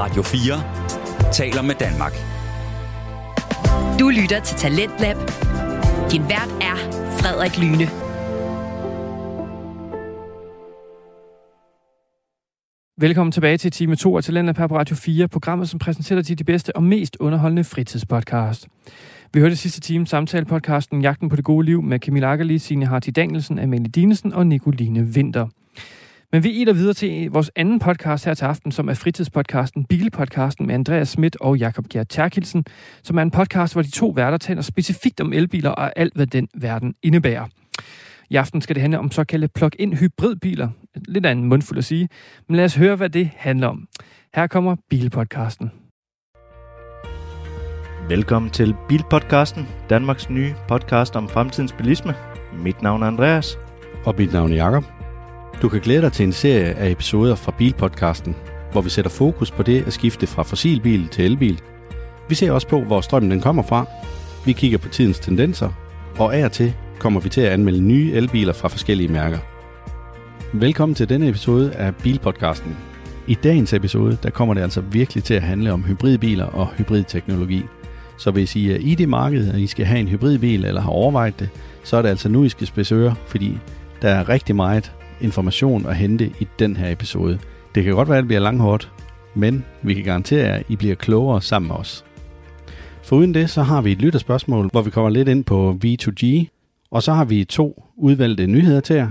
[0.00, 2.12] Radio 4 taler med Danmark.
[4.00, 5.16] Du lytter til Talentlab.
[6.12, 6.76] Din vært er
[7.18, 7.86] Frederik Lyne.
[13.00, 16.38] Velkommen tilbage til time 2 af Talentlab her på Radio 4, programmet, som præsenterer dig
[16.38, 18.68] de bedste og mest underholdende fritidspodcast.
[19.34, 23.10] Vi hørte sidste time samtale-podcasten Jagten på det gode liv med Camilla Akkerli, Signe Harti
[23.10, 25.46] Danielsen, Amalie Dinesen og Nicoline Vinter.
[26.32, 30.66] Men vi er videre til vores anden podcast her til aften, som er fritidspodcasten Bilpodcasten
[30.66, 32.64] med Andreas Schmidt og Jakob Gjert Terkelsen,
[33.02, 36.26] som er en podcast, hvor de to værter taler specifikt om elbiler og alt, hvad
[36.26, 37.46] den verden indebærer.
[38.30, 40.68] I aften skal det handle om såkaldte plug-in hybridbiler.
[41.08, 42.08] Lidt af en mundfuld at sige,
[42.48, 43.88] men lad os høre, hvad det handler om.
[44.34, 45.70] Her kommer Bilpodcasten.
[48.08, 52.14] Velkommen til Bilpodcasten, Danmarks nye podcast om fremtidens bilisme.
[52.58, 53.58] Mit navn er Andreas.
[54.04, 54.97] Og mit navn er Jakob.
[55.62, 58.36] Du kan glæde dig til en serie af episoder fra Bilpodcasten,
[58.72, 61.60] hvor vi sætter fokus på det at skifte fra fossilbil til elbil.
[62.28, 63.86] Vi ser også på, hvor strømmen den kommer fra.
[64.44, 65.70] Vi kigger på tidens tendenser,
[66.18, 69.38] og af og til kommer vi til at anmelde nye elbiler fra forskellige mærker.
[70.52, 72.76] Velkommen til denne episode af Bilpodcasten.
[73.26, 77.64] I dagens episode, der kommer det altså virkelig til at handle om hybridbiler og hybridteknologi.
[78.18, 80.90] Så hvis I er i det marked, og I skal have en hybridbil eller har
[80.90, 81.48] overvejet det,
[81.84, 83.58] så er det altså nu, I skal spidsøre, fordi
[84.02, 87.38] der er rigtig meget information at hente i den her episode.
[87.74, 88.92] Det kan godt være, at det bliver langhårdt,
[89.34, 92.04] men vi kan garantere jer, at I bliver klogere sammen med os.
[93.02, 96.46] Foruden det, så har vi et lytterspørgsmål, hvor vi kommer lidt ind på V2G,
[96.90, 99.10] og så har vi to udvalgte nyheder til jer.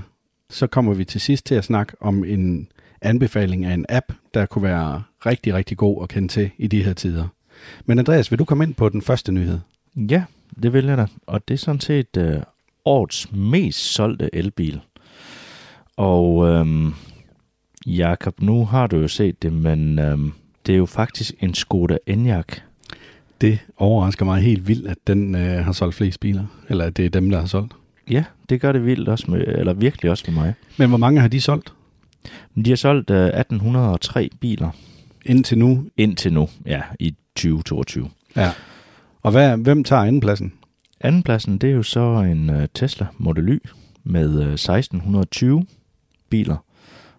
[0.49, 2.67] Så kommer vi til sidst til at snakke om en
[3.01, 6.83] anbefaling af en app, der kunne være rigtig, rigtig god at kende til i de
[6.83, 7.27] her tider.
[7.85, 9.59] Men Andreas, vil du komme ind på den første nyhed?
[9.95, 10.23] Ja,
[10.63, 11.07] det vil jeg da.
[11.27, 12.37] Og det er sådan set øh,
[12.85, 14.81] årets mest solgte elbil.
[15.97, 16.93] Og øhm,
[17.85, 20.31] Jakob, nu har du jo set det, men øhm,
[20.65, 22.61] det er jo faktisk en Skoda Enyaq.
[23.41, 26.45] Det overrasker mig helt vildt, at den øh, har solgt flest biler.
[26.69, 27.73] Eller at det er dem, der har solgt.
[28.09, 30.53] Ja, det gør det vildt også med, eller virkelig også for mig.
[30.77, 31.73] Men hvor mange har de solgt?
[32.65, 34.69] De har solgt øh, 1803 biler.
[35.25, 35.85] Indtil nu?
[35.97, 38.09] Indtil nu, ja, i 2022.
[38.35, 38.51] Ja.
[39.23, 40.53] Og hvad, hvem tager andenpladsen?
[41.01, 43.59] Andenpladsen, det er jo så en uh, Tesla Model Y
[44.03, 45.65] med uh, 1620
[46.29, 46.57] biler.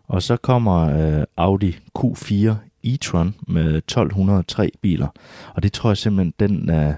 [0.09, 0.89] Og så kommer
[1.19, 2.55] øh, Audi Q4
[2.87, 5.09] e-tron med 1203 biler.
[5.55, 6.95] Og det tror jeg simpelthen, den, øh,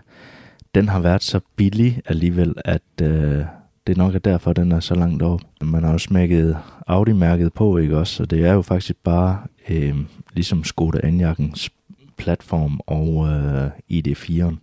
[0.74, 3.44] den har været så billig alligevel, at øh,
[3.86, 5.40] det nok er derfor, den er så langt op.
[5.62, 8.14] Man har jo smækket Audi-mærket på, ikke også?
[8.14, 9.38] Så det er jo faktisk bare
[9.68, 9.94] øh,
[10.34, 11.68] ligesom Skoda Enyaq'ens
[12.16, 14.56] platform og øh, ID4'eren.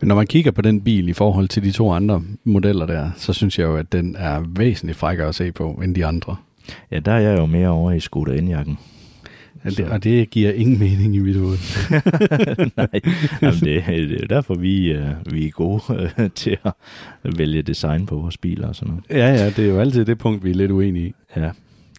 [0.00, 3.10] Men når man kigger på den bil i forhold til de to andre modeller der,
[3.16, 6.36] så synes jeg jo, at den er væsentligt frækkere at se på end de andre.
[6.90, 7.98] Ja, der er jeg jo mere over i
[8.38, 8.76] Enyaq'en.
[9.64, 11.58] Ja, det, og det giver ingen mening i mit hoved.
[12.76, 13.00] Nej,
[13.42, 16.72] jamen det, det er derfor, vi, uh, vi er gode uh, til at
[17.38, 19.04] vælge design på vores biler og sådan noget.
[19.10, 21.14] Ja, ja, det er jo altid det punkt, vi er lidt uenige i.
[21.36, 21.50] Ja,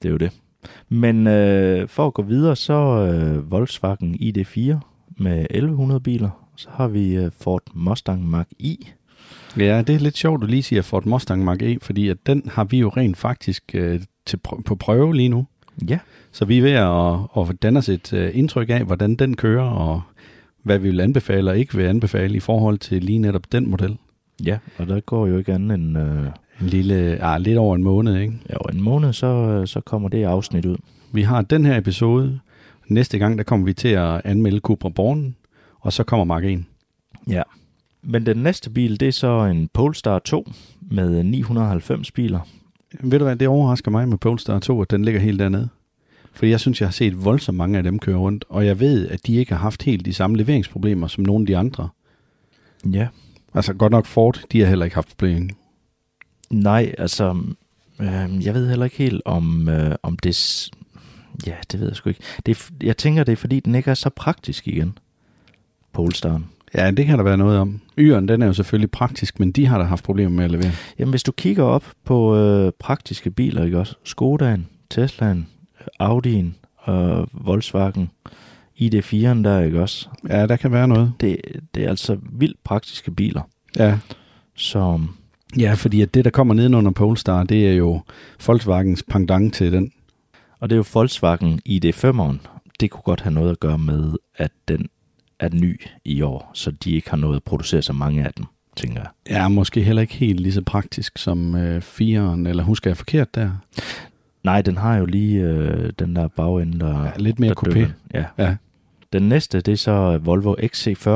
[0.02, 0.32] det er jo det.
[0.90, 4.76] Men uh, for at gå videre, så uh, Volkswagen ID4
[5.18, 6.30] med 1100 biler.
[6.56, 8.92] Så har vi uh, Ford Mustang Mach-E.
[9.58, 12.64] Ja, det er lidt sjovt, at lige siger Ford Mustang Mach-E, fordi at den har
[12.64, 13.96] vi jo rent faktisk uh,
[14.26, 15.46] til på prøve lige nu.
[15.90, 16.00] Ja.
[16.32, 19.64] Så vi er ved at, at danne os et uh, indtryk af, hvordan den kører,
[19.70, 20.02] og
[20.64, 23.98] hvad vi vil anbefale og ikke vil anbefale i forhold til lige netop den model.
[24.46, 25.98] Ja, og der går jo ikke andet end...
[25.98, 26.28] Uh,
[26.62, 28.34] en lille, ah, lidt over en måned, ikke?
[28.50, 30.78] Ja, en måned, så, så kommer det afsnit ud.
[31.12, 32.40] Vi har den her episode.
[32.88, 35.36] Næste gang, der kommer vi til at anmelde Cupra Born,
[35.80, 36.64] og så kommer Mark 1.
[37.30, 37.42] Ja.
[38.02, 42.40] Men den næste bil, det er så en Polestar 2 med 990 biler.
[43.00, 45.70] Ved du hvad, det overrasker mig med Polestar 2, at den ligger helt dernede.
[46.34, 49.08] For jeg synes, jeg har set voldsomt mange af dem køre rundt, og jeg ved,
[49.08, 51.90] at de ikke har haft helt de samme leveringsproblemer som nogle af de andre.
[52.92, 53.08] Ja.
[53.54, 55.50] Altså godt nok Ford, de har heller ikke haft problemer.
[56.50, 57.38] Nej, altså,
[58.00, 60.70] øh, jeg ved heller ikke helt, om, øh, om det...
[61.48, 62.22] Ja, det ved jeg sgu ikke.
[62.46, 64.98] Det, jeg tænker, det er, fordi den ikke er så praktisk igen.
[65.94, 66.46] Polestaren.
[66.78, 67.82] Ja, det kan der være noget om.
[67.98, 70.72] Yren, den er jo selvfølgelig praktisk, men de har da haft problemer med at levere.
[71.00, 73.96] Jamen, hvis du kigger op på øh, praktiske biler, ikke også?
[74.04, 75.48] Skodaen, Teslaen,
[76.04, 76.46] Audi'en
[76.78, 78.10] og Volkswagen,
[78.82, 80.10] ID4'en der, ikke også?
[80.30, 81.14] Ja, der kan være noget.
[81.20, 81.38] Det,
[81.76, 83.42] det er altså vildt praktiske biler.
[83.78, 83.98] Ja.
[84.56, 85.02] Så...
[85.60, 88.02] Ja, fordi at det, der kommer nedenunder Polestar, det er jo
[88.46, 89.92] Volkswagens pendant til den.
[90.60, 92.48] Og det er jo Volkswagen ID5'eren.
[92.80, 94.88] Det kunne godt have noget at gøre med, at den
[95.40, 98.46] er ny i år, så de ikke har noget at producere så mange af dem,
[98.76, 99.10] tænker jeg.
[99.30, 103.36] Ja, måske heller ikke helt lige så praktisk som øh, 4'eren, eller husker jeg forkert
[103.36, 103.52] der?
[104.44, 107.04] Nej, den har jo lige øh, den der bagende, der...
[107.04, 107.92] Ja, lidt mere der coupé.
[108.14, 108.26] Ja.
[108.38, 108.56] ja.
[109.14, 111.10] Den næste, det er så Volvo XC40.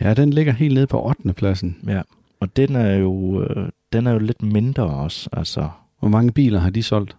[0.00, 1.32] Ja, den ligger helt nede på 8.
[1.32, 1.76] pladsen.
[1.86, 2.02] Ja.
[2.40, 5.28] Og den er jo, øh, den er jo lidt mindre også.
[5.32, 5.68] Altså,
[6.00, 7.16] Hvor mange biler har de solgt?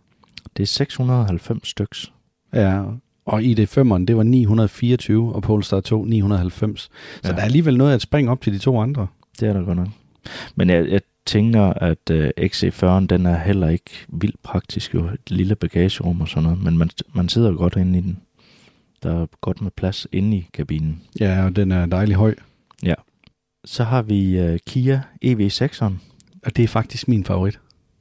[0.57, 2.13] det er 690 styks.
[2.53, 2.83] Ja,
[3.27, 6.81] og ID5'eren, det var 924, og Polestar 2 990.
[6.81, 6.89] Så
[7.23, 7.29] Ja.
[7.29, 7.33] ja.
[7.35, 9.07] der er alligevel noget at springe op til de to andre.
[9.39, 9.87] Det er der godt nok.
[10.55, 14.93] Men jeg, jeg tænker, at øh, XC40'en, den er heller ikke vildt praktisk.
[14.93, 15.05] Jo.
[15.07, 16.63] Et lille bagagerum og sådan noget.
[16.63, 18.19] Men man, man sidder godt inde i den.
[19.03, 21.01] Der er godt med plads inde i kabinen.
[21.19, 22.35] Ja, og den er dejlig høj.
[23.65, 25.93] Så har vi øh, Kia EV6'eren.
[26.45, 27.59] Og det er faktisk min favorit.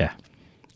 [0.00, 0.08] Ja.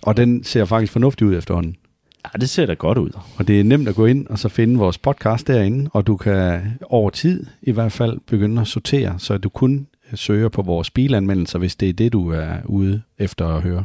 [0.02, 1.76] Og den ser faktisk fornuftig ud efterhånden.
[2.25, 3.11] ja, det ser da godt ud.
[3.37, 6.17] Og det er nemt at gå ind og så finde vores podcast derinde, og du
[6.17, 10.90] kan over tid i hvert fald begynde at sortere, så du kun søger på vores
[10.90, 13.85] bilanmeldelser, hvis det er det, du er ude efter at høre.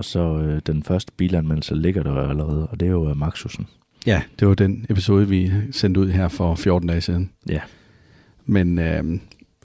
[0.00, 3.66] Og så øh, den første bilanmeldelse ligger der allerede, og det er jo øh, Maxusen.
[4.06, 7.30] Ja, det var den episode, vi sendte ud her for 14 dage siden.
[7.48, 7.60] Ja.
[8.46, 9.04] Men øh,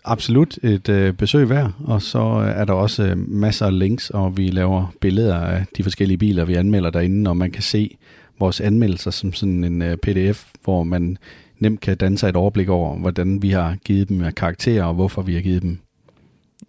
[0.03, 2.19] absolut et øh, besøg værd, og så
[2.55, 6.45] er der også øh, masser af links, og vi laver billeder af de forskellige biler,
[6.45, 7.97] vi anmelder derinde, og man kan se
[8.39, 11.17] vores anmeldelser som sådan en øh, pdf, hvor man
[11.59, 14.93] nemt kan danne sig et overblik over, hvordan vi har givet dem af karakterer, og
[14.93, 15.77] hvorfor vi har givet dem.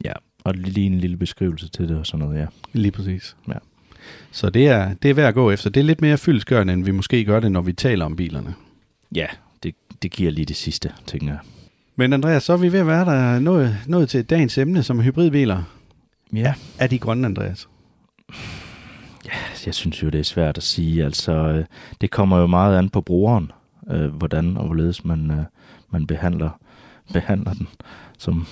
[0.05, 0.13] Ja,
[0.47, 2.47] og lige en lille beskrivelse til det og sådan noget, ja.
[2.73, 3.37] Lige præcis.
[3.49, 3.53] Ja.
[4.31, 5.71] Så det er, det er værd at gå efter.
[5.71, 8.55] Det er lidt mere fyldskørende, end vi måske gør det, når vi taler om bilerne.
[9.15, 9.27] Ja,
[9.63, 11.39] det, det giver lige det sidste, tænker jeg.
[11.97, 14.99] Men Andreas, så er vi ved at være der nået, nået til dagens emne, som
[14.99, 15.63] er hybridbiler.
[16.33, 17.69] Ja, Er de grønne, Andreas?
[19.67, 21.05] jeg synes jo, det er svært at sige.
[21.05, 21.65] Altså, øh,
[22.01, 23.53] det kommer jo meget an på brugeren,
[23.91, 25.45] øh, hvordan og hvorledes man, øh,
[25.91, 26.51] man behandler,
[27.13, 27.69] behandler den,
[28.19, 28.47] som,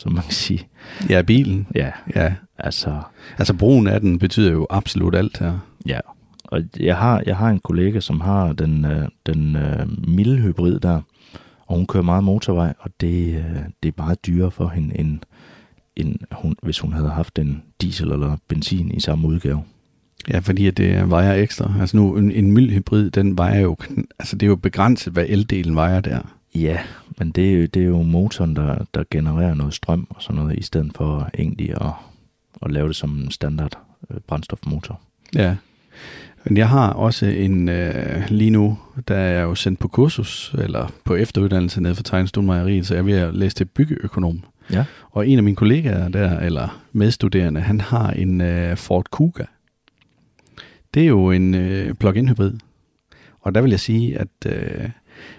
[0.00, 0.68] som man kan sige.
[1.08, 1.66] Ja, bilen.
[1.74, 2.34] Ja, Ja.
[2.58, 3.00] altså,
[3.38, 5.58] Altså brugen af den betyder jo absolut alt her.
[5.86, 6.00] ja.
[6.44, 10.80] Og jeg har, jeg har en kollega, som har den, øh, den øh, milde hybrid
[10.80, 11.00] der,
[11.66, 15.18] og hun kører meget motorvej, og det, øh, det er meget dyrere for hende, end,
[15.96, 19.62] end hun, hvis hun havde haft en diesel eller benzin i samme udgave.
[20.30, 21.72] Ja, fordi at det vejer ekstra.
[21.80, 23.76] Altså nu, en, en mild hybrid, den vejer jo,
[24.18, 26.18] altså det er jo begrænset, hvad eldelen vejer der.
[26.54, 26.78] Ja,
[27.18, 30.42] men det er jo, det er jo motoren, der, der genererer noget strøm og sådan
[30.42, 31.92] noget, i stedet for egentlig at,
[32.62, 33.78] at lave det som en standard
[34.10, 35.00] øh, brændstofmotor.
[35.34, 35.56] Ja.
[36.44, 40.54] Men jeg har også en, øh, lige nu, der er jeg jo sendt på kursus,
[40.58, 44.44] eller på efteruddannelse nede for Tegnestuen Mejeri, så jeg at læse til byggeøkonom.
[44.72, 44.84] Ja.
[45.10, 49.44] Og en af mine kollegaer der, eller medstuderende, han har en øh, Ford Kuga.
[50.94, 52.52] Det er jo en øh, plug-in hybrid.
[53.40, 54.88] Og der vil jeg sige, at øh,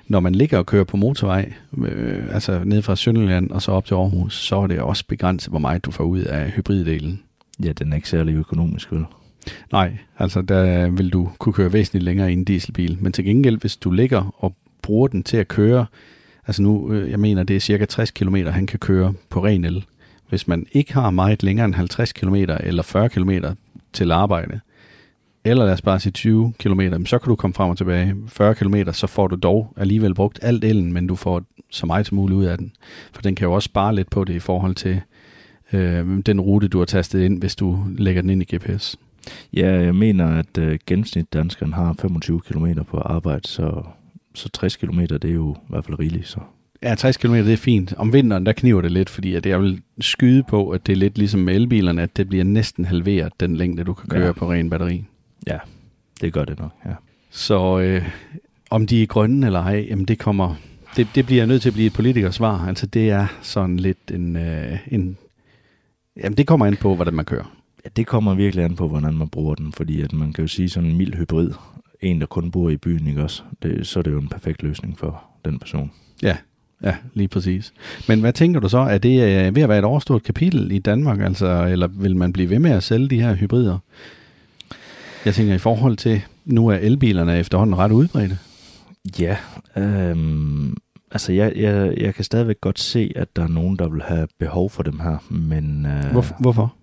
[0.07, 3.85] når man ligger og kører på motorvej, øh, altså ned fra Sønderjylland og så op
[3.85, 7.21] til Aarhus, så er det også begrænset, hvor meget du får ud af hybriddelen.
[7.63, 9.05] Ja, den er ikke særlig økonomisk, vel?
[9.71, 12.97] Nej, altså der vil du kunne køre væsentligt længere i en dieselbil.
[13.01, 15.85] Men til gengæld, hvis du ligger og bruger den til at køre,
[16.47, 19.65] altså nu, øh, jeg mener, det er cirka 60 km, han kan køre på ren
[19.65, 19.85] el.
[20.29, 23.31] Hvis man ikke har meget længere end 50 km eller 40 km
[23.93, 24.59] til arbejde,
[25.45, 28.15] eller lad os bare sige 20 km, så kan du komme frem og tilbage.
[28.27, 32.07] 40 km, så får du dog alligevel brugt alt elen, men du får så meget
[32.07, 32.71] som muligt ud af den.
[33.13, 35.01] For den kan jo også spare lidt på det i forhold til
[35.73, 38.97] øh, den rute, du har tastet ind, hvis du lægger den ind i GPS.
[39.53, 43.83] Ja, jeg mener, at øh, gennemsnitdanskeren har 25 km på arbejde, så,
[44.33, 46.27] så 60 km, det er jo i hvert fald rigeligt.
[46.27, 46.39] Så.
[46.83, 47.93] Ja, 60 km det er fint.
[47.97, 50.97] Om vinteren, der kniver det lidt, fordi at jeg vil skyde på, at det er
[50.97, 54.31] lidt ligesom med elbilerne, at det bliver næsten halveret, den længde, du kan køre ja.
[54.31, 55.05] på ren batteri.
[55.47, 55.57] Ja,
[56.21, 56.93] det gør det nok, ja.
[57.31, 58.09] Så øh,
[58.69, 60.55] om de er grønne eller ej, jamen det kommer
[60.95, 62.67] det, det bliver nødt til at blive et politikersvar.
[62.67, 65.17] Altså det er sådan lidt en, øh, en...
[66.23, 67.55] Jamen det kommer ind på, hvordan man kører.
[67.85, 70.47] Ja, det kommer virkelig an på, hvordan man bruger den, fordi at man kan jo
[70.47, 71.51] sige sådan en mild hybrid,
[72.01, 73.43] en der kun bor i byen, ikke også?
[73.63, 75.91] Det, så er det jo en perfekt løsning for den person.
[76.23, 76.37] Ja,
[76.83, 77.73] ja, lige præcis.
[78.07, 78.77] Men hvad tænker du så?
[78.77, 82.33] Er det øh, ved at være et overstået kapitel i Danmark, altså, eller vil man
[82.33, 83.77] blive ved med at sælge de her hybrider?
[85.25, 88.37] Jeg tænker i forhold til, nu er elbilerne efterhånden ret udbredte.
[89.19, 89.37] Ja,
[89.77, 90.77] øhm,
[91.11, 94.27] altså jeg, jeg, jeg kan stadigvæk godt se, at der er nogen, der vil have
[94.39, 95.85] behov for dem her, men...
[95.85, 96.35] Øh, Hvorfor?
[96.39, 96.73] Hvorfor?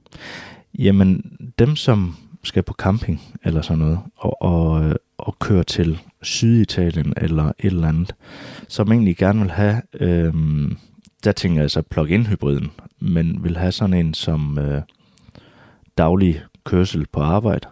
[0.78, 1.23] Jamen,
[1.59, 7.14] dem som skal på camping eller sådan noget, og, og, øh, og køre til Syditalien
[7.16, 8.14] eller et eller andet,
[8.68, 10.76] som egentlig gerne vil have, øhm,
[11.25, 14.83] der tænker jeg så plug-in hybriden, men vil have sådan en som øh,
[15.99, 17.68] daglig kørsel på arbejde.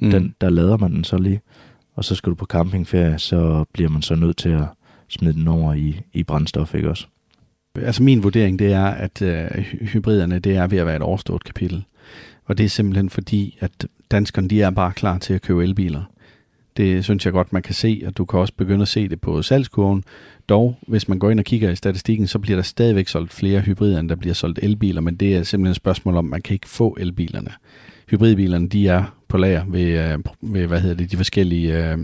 [0.00, 0.10] Mm.
[0.10, 1.40] Den, der lader man den så lige,
[1.94, 4.64] og så skal du på campingferie, så bliver man så nødt til at
[5.08, 7.06] smide den over i, i brændstof, ikke også?
[7.74, 11.44] Altså min vurdering, det er, at øh, hybriderne, det er ved at være et overstået
[11.44, 11.84] kapitel.
[12.44, 16.02] Og det er simpelthen fordi, at danskerne, de er bare klar til at købe elbiler.
[16.76, 19.20] Det synes jeg godt, man kan se, og du kan også begynde at se det
[19.20, 20.04] på salgskurven.
[20.48, 23.60] Dog, hvis man går ind og kigger i statistikken, så bliver der stadigvæk solgt flere
[23.60, 26.54] hybrider, end der bliver solgt elbiler, men det er simpelthen et spørgsmål om, man kan
[26.54, 27.50] ikke få elbilerne.
[28.10, 31.98] Hybridbilerne, de er på lager ved, øh, ved hvad hedder det, de forskellige øh,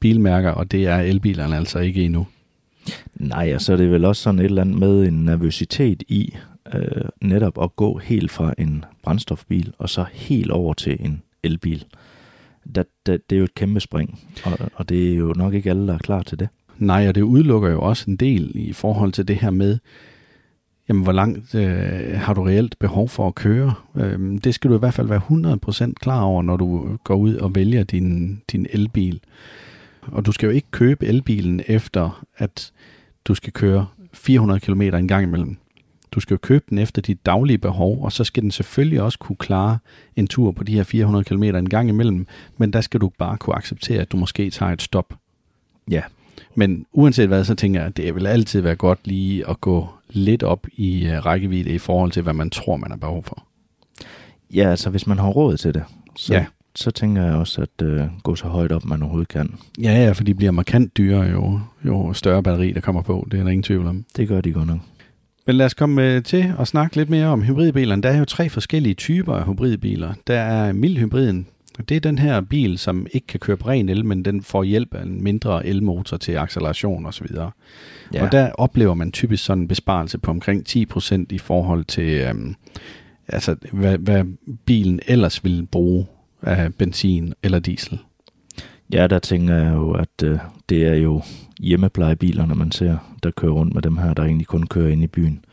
[0.00, 2.26] bilmærker, og det er elbilerne altså ikke endnu.
[3.14, 6.34] Nej, og så er det vel også sådan et eller andet med en nervøsitet i
[6.74, 11.84] øh, netop at gå helt fra en brændstofbil og så helt over til en elbil.
[12.74, 15.70] Det, det, det er jo et kæmpe spring, og, og det er jo nok ikke
[15.70, 16.48] alle, der er klar til det.
[16.78, 19.78] Nej, og det udelukker jo også en del i forhold til det her med,
[20.90, 23.74] jamen hvor langt øh, har du reelt behov for at køre?
[23.96, 27.34] Øh, det skal du i hvert fald være 100% klar over, når du går ud
[27.34, 29.20] og vælger din, din elbil.
[30.02, 32.72] Og du skal jo ikke købe elbilen efter, at
[33.24, 35.56] du skal køre 400 km en gang imellem.
[36.12, 39.18] Du skal jo købe den efter dit daglige behov, og så skal den selvfølgelig også
[39.18, 39.78] kunne klare
[40.16, 42.26] en tur på de her 400 km en gang imellem,
[42.58, 45.14] men der skal du bare kunne acceptere, at du måske tager et stop.
[45.90, 46.02] Ja.
[46.54, 49.88] Men uanset hvad, så tænker jeg, at det vil altid være godt lige at gå
[50.10, 53.46] lidt op i uh, rækkevidde i forhold til, hvad man tror, man har behov for.
[54.54, 55.84] Ja, altså hvis man har råd til det,
[56.16, 56.46] så, ja.
[56.74, 59.54] så tænker jeg også, at uh, gå så højt op, man overhovedet kan.
[59.82, 63.28] Ja, ja, for de bliver markant dyrere, jo, jo større batteri, der kommer på.
[63.30, 64.04] Det er der ingen tvivl om.
[64.16, 64.78] Det gør de godt nok.
[65.46, 68.02] Men lad os komme øh, til at snakke lidt mere om hybridbilerne.
[68.02, 70.12] Der er jo tre forskellige typer af hybridbiler.
[70.26, 71.46] Der er mildhybriden.
[71.88, 74.64] Det er den her bil, som ikke kan køre på ren el, men den får
[74.64, 77.26] hjælp af en mindre elmotor til acceleration osv.
[78.14, 78.24] Ja.
[78.24, 82.54] Og der oplever man typisk sådan en besparelse på omkring 10% i forhold til, øhm,
[83.28, 84.24] altså, hvad, hvad
[84.64, 86.06] bilen ellers ville bruge
[86.42, 87.98] af benzin eller diesel.
[88.92, 91.22] Ja, der tænker jeg jo, at øh, det er jo
[91.60, 95.06] hjemmeplejebilerne, man ser, der kører rundt med dem her, der egentlig kun kører ind i
[95.06, 95.44] byen.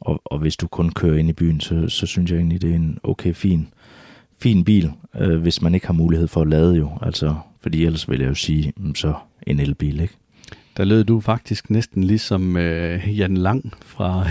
[0.00, 2.70] Og, og hvis du kun kører ind i byen, så, så synes jeg egentlig, det
[2.70, 3.68] er en okay fin,
[4.42, 6.90] fin bil, øh, hvis man ikke har mulighed for at lade jo.
[7.02, 9.14] Altså, fordi ellers vil jeg jo sige, mm, så
[9.46, 10.14] en elbil, ikke?
[10.76, 14.26] Der lød du faktisk næsten ligesom øh, Jan Lang fra,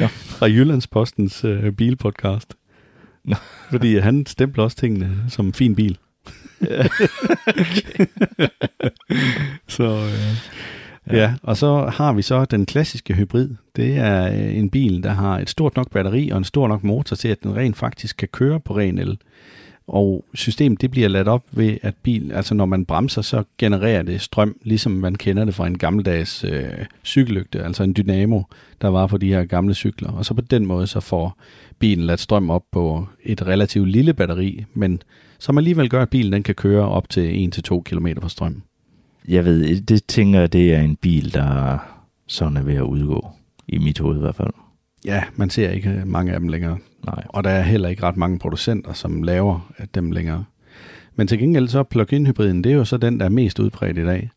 [0.00, 0.06] ja.
[0.38, 2.54] fra Jyllandspostens øh, bilpodcast.
[3.24, 3.36] Nå.
[3.70, 5.98] Fordi han stempler også tingene som en fin bil.
[9.76, 10.36] så øh,
[11.12, 11.18] ja.
[11.18, 13.48] ja, og så har vi så den klassiske hybrid.
[13.76, 16.84] Det er øh, en bil, der har et stort nok batteri og en stor nok
[16.84, 19.18] motor til, at den rent faktisk kan køre på ren el.
[19.86, 24.02] Og systemet det bliver ladt op ved, at bil, altså når man bremser, så genererer
[24.02, 28.42] det strøm, ligesom man kender det fra en gammeldags øh, cykellygte, altså en dynamo,
[28.82, 30.10] der var på de her gamle cykler.
[30.10, 31.38] Og så på den måde, så får
[31.78, 35.02] bilen ladt strøm op på et relativt lille batteri, men
[35.38, 38.62] som alligevel gør, at bilen den kan køre op til 1-2 km på strøm.
[39.30, 41.78] Jeg ved, det tænker jeg, det er en bil, der
[42.26, 43.28] sådan er ved at udgå.
[43.68, 44.50] I mit hoved i hvert fald.
[45.04, 46.78] Ja, man ser ikke mange af dem længere.
[47.06, 47.24] Nej.
[47.28, 50.44] Og der er heller ikke ret mange producenter, som laver dem længere.
[51.16, 53.98] Men til gengæld så plug-in hybriden, det er jo så den, der er mest udbredt
[53.98, 54.30] i dag.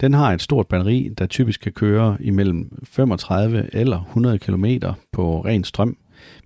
[0.00, 4.64] Den har et stort batteri, der typisk kan køre imellem 35 eller 100 km
[5.12, 5.96] på ren strøm.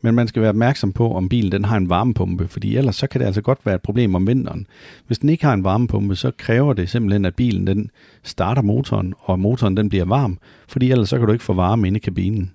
[0.03, 3.07] Men man skal være opmærksom på, om bilen den har en varmepumpe, fordi ellers så
[3.07, 4.67] kan det altså godt være et problem om vinteren.
[5.07, 7.91] Hvis den ikke har en varmepumpe, så kræver det simpelthen, at bilen den
[8.23, 10.39] starter motoren, og motoren den bliver varm,
[10.69, 12.51] fordi ellers så kan du ikke få varme inde i kabinen.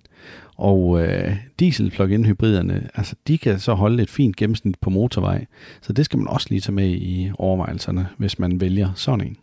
[0.56, 5.46] Og øh, diesel plug-in hybriderne, altså de kan så holde et fint gennemsnit på motorvej.
[5.82, 9.38] Så det skal man også lige tage med i overvejelserne, hvis man vælger sådan en.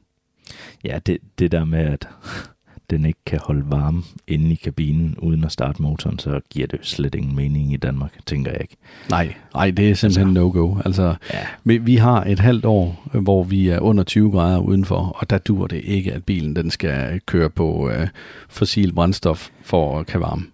[0.85, 2.09] Ja, det, det der med, at
[2.91, 6.79] den ikke kan holde varme inde i kabinen uden at starte motoren, så giver det
[6.83, 8.77] slet ingen mening i Danmark, tænker jeg ikke.
[9.11, 10.77] Nej, nej det er simpelthen altså, no-go.
[10.85, 11.39] Altså, ja.
[11.65, 15.39] vi, vi har et halvt år, hvor vi er under 20 grader udenfor, og der
[15.39, 18.09] dur det ikke, at bilen den skal køre på øh,
[18.49, 20.47] fossil brændstof for at kan varme.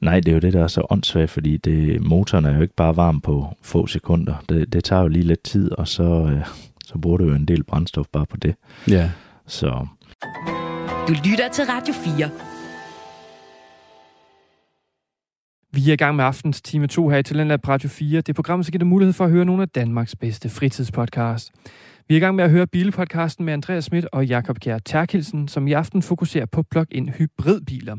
[0.00, 2.74] Nej, det er jo det, der er så åndssvagt, fordi det, motoren er jo ikke
[2.74, 4.34] bare varm på få sekunder.
[4.48, 6.46] Det, det tager jo lige lidt tid, og så, øh,
[6.84, 8.54] så bruger du jo en del brændstof bare på det.
[8.88, 9.10] Ja.
[9.46, 9.86] Så
[11.08, 12.30] du lytter til Radio 4.
[15.72, 18.20] Vi er i gang med aftens time 2 her i Talentlab Radio 4.
[18.20, 21.52] Det program, så giver dig mulighed for at høre nogle af Danmarks bedste fritidspodcasts.
[22.08, 25.48] Vi er i gang med at høre bilpodcasten med Andreas Schmidt og Jakob Kjær Terkelsen,
[25.48, 27.96] som i aften fokuserer på plug-in hybridbiler.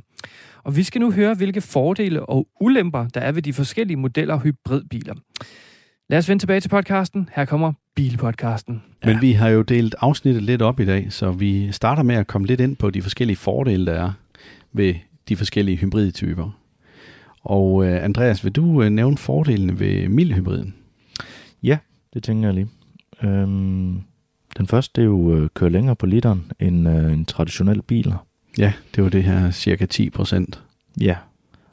[0.63, 4.39] Og vi skal nu høre, hvilke fordele og ulemper der er ved de forskellige modeller
[4.39, 5.13] hybridbiler.
[6.13, 7.29] Lad os vende tilbage til podcasten.
[7.35, 8.83] Her kommer Bilpodcasten.
[9.05, 12.27] Men vi har jo delt afsnittet lidt op i dag, så vi starter med at
[12.27, 14.11] komme lidt ind på de forskellige fordele, der er
[14.73, 14.95] ved
[15.29, 16.49] de forskellige hybridtyper.
[17.41, 20.75] Og øh, Andreas, vil du øh, nævne fordelene ved mildhybriden?
[21.63, 21.77] Ja,
[22.13, 22.67] det tænker jeg lige.
[23.23, 24.01] Øhm,
[24.57, 28.13] den første det er jo øh, køre længere på literen end øh, en traditionel bil.
[28.57, 30.63] Ja, det var det her cirka 10 procent.
[31.01, 31.15] Ja,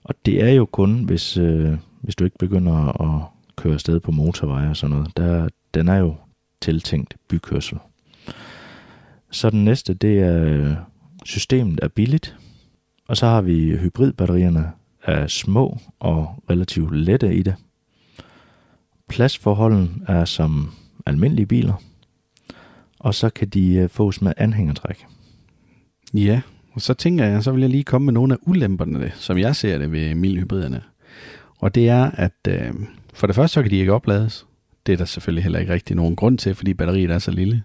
[0.05, 4.11] og det er jo kun, hvis, øh, hvis du ikke begynder at køre afsted på
[4.11, 5.17] motorveje og sådan noget.
[5.17, 6.15] Der, den er jo
[6.61, 7.79] tiltænkt bykørsel.
[9.31, 10.77] Så den næste, det er
[11.25, 12.37] systemet er billigt.
[13.09, 14.73] Og så har vi hybridbatterierne
[15.05, 17.55] er små og relativt lette i det.
[19.09, 20.71] Pladsforholden er som
[21.07, 21.83] almindelige biler.
[22.99, 25.07] Og så kan de øh, fås med anhængertræk.
[26.15, 26.41] Ja,
[26.73, 29.57] og så tænker jeg, så vil jeg lige komme med nogle af ulemperne, som jeg
[29.57, 30.83] ser det ved mildhybriderne.
[31.59, 32.75] Og det er, at øh,
[33.15, 34.47] for det første, så kan de ikke oplades.
[34.87, 37.63] Det er der selvfølgelig heller ikke rigtig nogen grund til, fordi batteriet er så lille.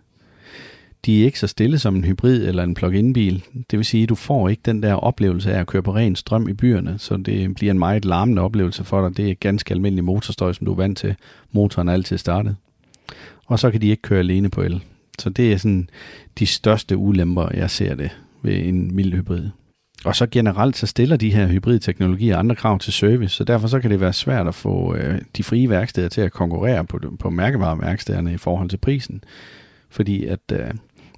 [1.05, 3.43] De er ikke så stille som en hybrid eller en plug-in bil.
[3.71, 6.15] Det vil sige, at du får ikke den der oplevelse af at køre på ren
[6.15, 9.17] strøm i byerne, så det bliver en meget larmende oplevelse for dig.
[9.17, 11.15] Det er ganske almindelig motorstøj, som du er vant til.
[11.51, 12.55] Motoren er altid startet.
[13.45, 14.83] Og så kan de ikke køre alene på el.
[15.19, 15.89] Så det er sådan
[16.39, 18.09] de største ulemper, jeg ser det
[18.41, 19.49] ved en mild hybrid.
[20.05, 23.79] Og så generelt så stiller de her hybridteknologier andre krav til service, så derfor så
[23.79, 27.29] kan det være svært at få øh, de frie værksteder til at konkurrere på, på
[27.29, 29.23] mærkevareværkstederne i forhold til prisen.
[29.89, 30.69] Fordi at øh,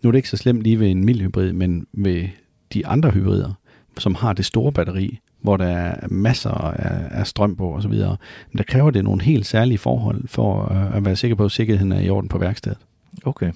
[0.03, 2.27] nu er det ikke så slemt lige ved en mild hybrid, men ved
[2.73, 3.53] de andre hybrider,
[3.97, 8.57] som har det store batteri, hvor der er masser af, af strøm på osv., men
[8.57, 11.91] der kræver det nogle helt særlige forhold for øh, at være sikker på, at sikkerheden
[11.91, 12.77] er i orden på værkstedet.
[13.25, 13.51] Okay.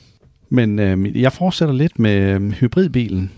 [0.50, 3.32] Men øh, jeg fortsætter lidt med øh, hybridbilen,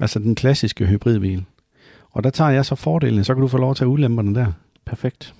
[0.00, 1.44] altså den klassiske hybridbil.
[2.10, 4.52] Og der tager jeg så fordelen, så kan du få lov at tage ulemperne der.
[4.86, 5.34] Perfekt.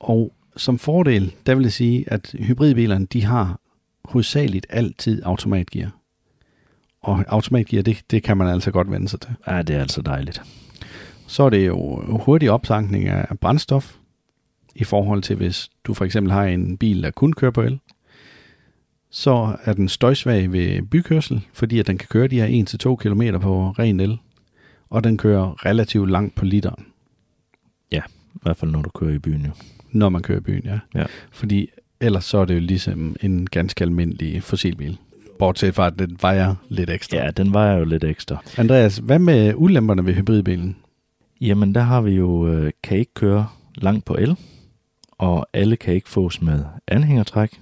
[0.00, 3.60] Og som fordel, der vil jeg sige, at hybridbilerne, de har
[4.04, 5.90] hovedsageligt altid automatgear.
[7.02, 9.30] Og automatgear, det, det kan man altså godt vende sig til.
[9.46, 10.42] Ja, det er altså dejligt.
[11.26, 13.96] Så er det jo hurtig opsankning af brændstof,
[14.74, 17.80] i forhold til hvis du for eksempel har en bil, der kun kører på el.
[19.10, 23.22] Så er den støjsvag ved bykørsel, fordi at den kan køre de her 1-2 km
[23.40, 24.18] på ren el.
[24.90, 26.86] Og den kører relativt langt på literen,
[27.92, 28.02] Ja,
[28.34, 29.50] i hvert fald når du kører i byen jo.
[29.92, 30.78] når man kører i byen, ja.
[30.94, 31.04] Ja.
[31.30, 31.68] Fordi
[32.00, 34.98] ellers så er det jo ligesom en ganske almindelig fossilbil.
[35.38, 37.16] Bortset fra, at den vejer lidt ekstra.
[37.16, 38.42] Ja, den vejer jo lidt ekstra.
[38.58, 40.76] Andreas, hvad med ulemperne ved hybridbilen?
[41.40, 44.36] Jamen, der har vi jo, øh, kan ikke køre langt på el,
[45.18, 47.60] og alle kan ikke fås med anhængertræk.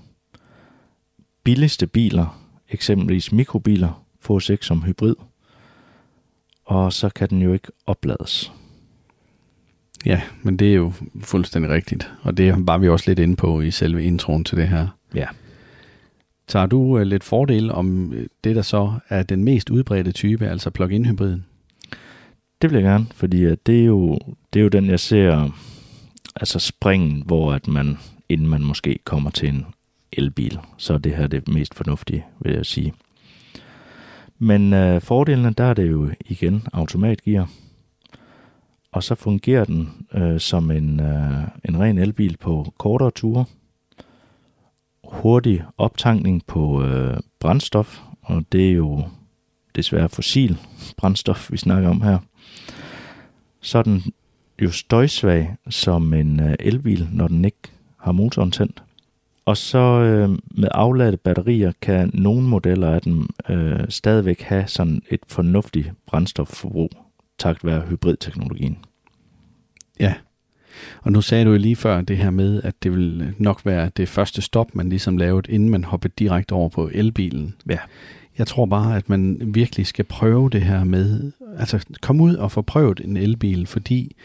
[1.45, 5.15] Billigste biler, eksempelvis mikrobiler, fås ikke som hybrid,
[6.65, 8.53] og så kan den jo ikke oplades.
[10.07, 12.11] Ja, men det er jo fuldstændig rigtigt.
[12.23, 14.89] Og det var vi også lidt inde på i selve introen til det her.
[15.15, 15.27] Ja.
[16.47, 20.47] Tager du øh, lidt fordel om øh, det, der så er den mest udbredte type,
[20.47, 21.45] altså plug-in hybriden?
[22.63, 24.19] Det vil jeg gerne, fordi at det, er jo,
[24.53, 25.51] det er jo den, jeg ser,
[26.37, 27.99] altså springen, hvor at man,
[28.29, 29.67] inden man måske kommer til en
[30.13, 32.95] elbil, så er det her det mest fornuftige, vil jeg sige.
[34.39, 37.51] Men øh, fordelene, der er det jo igen automatgear,
[38.93, 43.45] og så fungerer den øh, som en, øh, en ren elbil på kortere ture.
[45.05, 49.05] Hurtig optankning på øh, brændstof, og det er jo
[49.77, 50.59] desværre fossil
[50.97, 52.19] brændstof, vi snakker om her.
[53.61, 54.03] Så er den
[54.63, 57.59] jo støjsvag som en øh, elbil, når den ikke
[57.97, 58.83] har motoren tændt.
[59.49, 65.03] Og så øh, med afladte batterier kan nogle modeller af dem øh, stadigvæk have sådan
[65.11, 66.91] et fornuftigt brændstofforbrug,
[67.39, 68.79] takt være hybridteknologien.
[70.01, 70.15] Ja.
[71.03, 73.91] Og nu sagde du jo lige før det her med, at det vil nok være
[73.97, 77.55] det første stop, man ligesom lavede, inden man hoppede direkte over på elbilen.
[77.69, 77.79] Ja.
[78.39, 82.53] Jeg tror bare, at man virkelig skal prøve det her med, altså kom ud og
[82.53, 84.17] få prøvet en elbil, fordi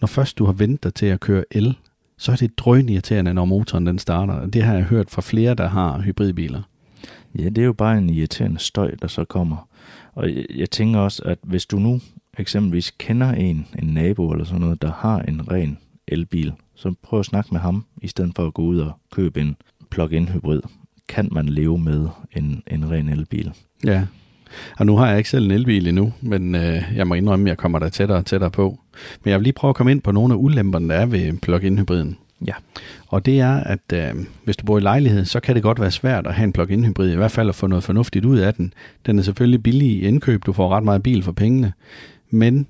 [0.00, 1.76] når først du har ventet dig til at køre el,
[2.16, 4.46] så er det drøn irriterende, når motoren den starter.
[4.46, 6.62] Det har jeg hørt fra flere, der har hybridbiler.
[7.38, 9.68] Ja, det er jo bare en irriterende støj, der så kommer.
[10.12, 12.00] Og jeg, jeg tænker også, at hvis du nu
[12.38, 17.20] eksempelvis kender en, en nabo eller sådan noget, der har en ren elbil, så prøv
[17.20, 19.56] at snakke med ham, i stedet for at gå ud og købe en
[19.90, 20.60] plug-in hybrid.
[21.08, 23.52] Kan man leve med en, en ren elbil?
[23.84, 24.06] Ja,
[24.78, 27.48] og nu har jeg ikke selv en elbil endnu, men øh, jeg må indrømme, at
[27.48, 28.78] jeg kommer der tættere og tættere på.
[29.24, 31.40] Men jeg vil lige prøve at komme ind på nogle af ulemperne, der er ved
[31.40, 32.16] plug-in hybriden.
[32.46, 32.52] Ja.
[33.08, 34.14] Og det er, at øh,
[34.44, 36.84] hvis du bor i lejlighed, så kan det godt være svært at have en plug-in
[36.84, 38.72] hybrid, i hvert fald at få noget fornuftigt ud af den.
[39.06, 41.72] Den er selvfølgelig billig i indkøb, du får ret meget bil for pengene,
[42.30, 42.66] men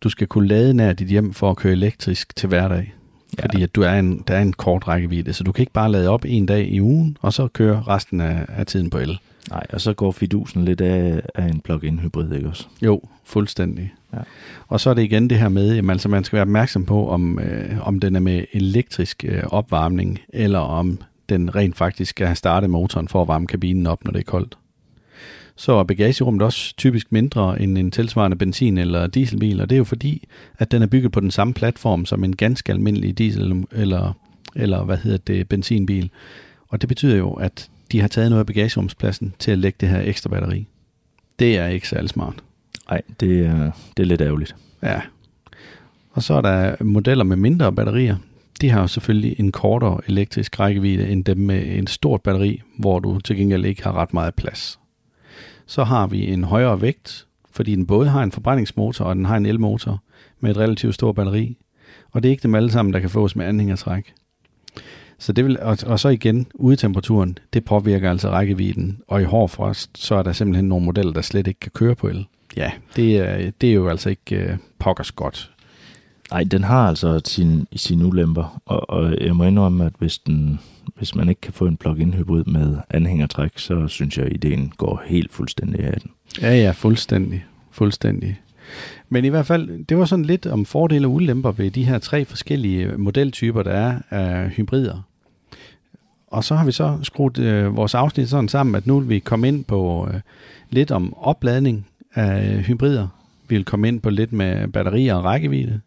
[0.00, 2.94] du skal kunne lade nær dit hjem for at køre elektrisk til hverdag.
[3.38, 3.44] Ja.
[3.44, 5.92] Fordi at du er en, der er en kort rækkevidde, så du kan ikke bare
[5.92, 9.18] lade op en dag i ugen, og så køre resten af, af tiden på el.
[9.50, 12.66] Nej, og så går fidusen lidt af, af en plug-in hybrid, ikke også?
[12.82, 13.94] Jo, fuldstændig.
[14.12, 14.18] Ja.
[14.68, 17.08] Og så er det igen det her med, at altså man skal være opmærksom på,
[17.08, 22.26] om, øh, om den er med elektrisk øh, opvarmning, eller om den rent faktisk skal
[22.26, 24.58] have startet motoren for at varme kabinen op, når det er koldt.
[25.56, 29.78] Så er bagagerummet også typisk mindre end en tilsvarende benzin- eller dieselbil, og det er
[29.78, 30.24] jo fordi,
[30.58, 34.12] at den er bygget på den samme platform som en ganske almindelig diesel- eller,
[34.56, 36.10] eller hvad hedder det, benzinbil.
[36.68, 39.88] Og det betyder jo, at de har taget noget af bagagerumspladsen til at lægge det
[39.88, 40.66] her ekstra batteri.
[41.38, 42.34] Det er ikke særlig smart.
[42.90, 44.56] Nej, det, er, det er lidt ærgerligt.
[44.82, 45.00] Ja.
[46.10, 48.16] Og så er der modeller med mindre batterier.
[48.60, 52.98] De har jo selvfølgelig en kortere elektrisk rækkevidde end dem med en stort batteri, hvor
[52.98, 54.78] du til gengæld ikke har ret meget plads.
[55.66, 59.36] Så har vi en højere vægt, fordi den både har en forbrændingsmotor og den har
[59.36, 60.02] en elmotor
[60.40, 61.58] med et relativt stort batteri.
[62.10, 64.12] Og det er ikke dem alle sammen, der kan fås med anhængertræk.
[65.18, 68.98] Så det vil, og, og så igen, udetemperaturen, det påvirker altså rækkevidden.
[69.08, 71.94] Og i hård frost, så er der simpelthen nogle modeller, der slet ikke kan køre
[71.94, 72.26] på el.
[72.56, 75.50] Ja, det er, det er jo altså ikke uh, pokkers godt.
[76.30, 80.60] Nej, den har altså sin, sin ulemper, og, og jeg må indrømme, at hvis, den,
[80.96, 84.72] hvis man ikke kan få en plug-in hybrid med anhængertræk, så synes jeg, at ideen
[84.76, 86.10] går helt fuldstændig af den.
[86.42, 87.44] Ja, ja, fuldstændig.
[87.70, 88.40] Fuldstændig.
[89.08, 91.98] Men i hvert fald, det var sådan lidt om fordele og ulemper ved de her
[91.98, 95.02] tre forskellige øh, modeltyper, der er af hybrider.
[96.26, 99.18] Og så har vi så skruet øh, vores afsnit sådan sammen, at nu vil vi
[99.18, 100.20] komme ind på øh,
[100.70, 103.08] lidt om opladning af hybrider.
[103.48, 105.80] Vi vil komme ind på lidt med batterier og rækkevidde.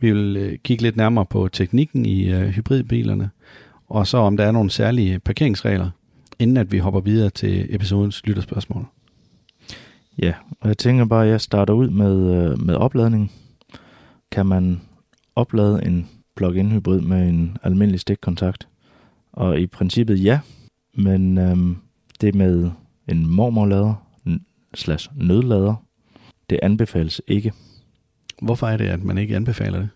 [0.00, 3.30] Vi vil øh, kigge lidt nærmere på teknikken i øh, hybridbilerne.
[3.88, 5.90] Og så om der er nogle særlige parkeringsregler,
[6.38, 8.86] inden at vi hopper videre til episodens lytterspørgsmål.
[10.18, 13.32] Ja, og jeg tænker bare, at jeg starter ud med, øh, med opladning.
[14.30, 14.80] Kan man
[15.36, 18.68] oplade en plug-in hybrid med en almindelig stikkontakt?
[19.32, 20.40] Og i princippet ja,
[20.96, 21.76] men øhm,
[22.20, 22.70] det med
[23.08, 23.94] en mormorlader
[24.74, 25.74] slash nødlader,
[26.50, 27.52] det anbefales ikke.
[28.42, 29.88] Hvorfor er det, at man ikke anbefaler det?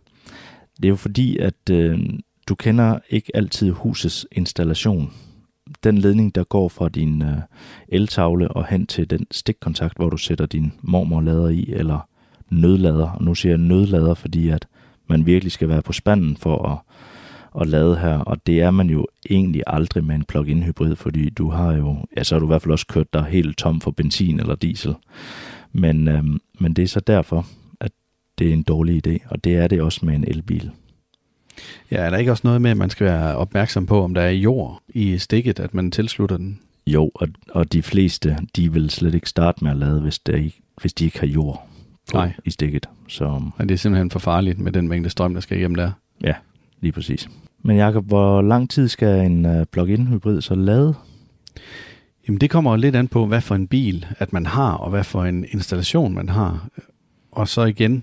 [0.77, 2.01] Det er jo fordi, at øh,
[2.49, 5.13] du kender ikke altid husets installation.
[5.85, 7.39] Den ledning, der går fra din øh,
[7.89, 12.09] eltavle og hen til den stikkontakt, hvor du sætter din mormorlader i, eller
[12.51, 13.11] nødlader.
[13.11, 14.67] Og nu siger jeg nødlader, fordi at
[15.07, 16.79] man virkelig skal være på spanden for at,
[17.61, 21.31] at lade her, og det er man jo egentlig aldrig med en plug-in hybrid, fordi
[21.31, 23.81] du har jo, ja, så har du i hvert fald også kørt dig helt tom
[23.81, 24.95] for benzin eller diesel.
[25.73, 27.47] Men, øhm, men det er så derfor,
[27.81, 27.93] at
[28.39, 30.71] det er en dårlig idé, og det er det også med en elbil.
[31.91, 34.23] Ja, er der ikke også noget med, at man skal være opmærksom på, om der
[34.23, 36.61] er jord i stikket, at man tilslutter den?
[36.87, 40.37] Jo, og, og de fleste, de vil slet ikke starte med at lade, hvis, der
[40.37, 41.69] ikke, hvis de ikke har jord
[42.11, 42.33] på, Nej.
[42.45, 42.89] i stikket.
[43.09, 45.91] Så Og det er simpelthen for farligt med den mængde strøm, der skal igennem der.
[46.25, 46.35] ja,
[46.81, 47.29] lige præcis.
[47.63, 50.95] Men Jacob, hvor lang tid skal en uh, plug-in hybrid så lade?
[52.29, 55.05] Jamen det kommer lidt an på, hvad for en bil, at man har, og hvad
[55.05, 56.69] for en installation, man har.
[57.33, 58.03] Og så igen,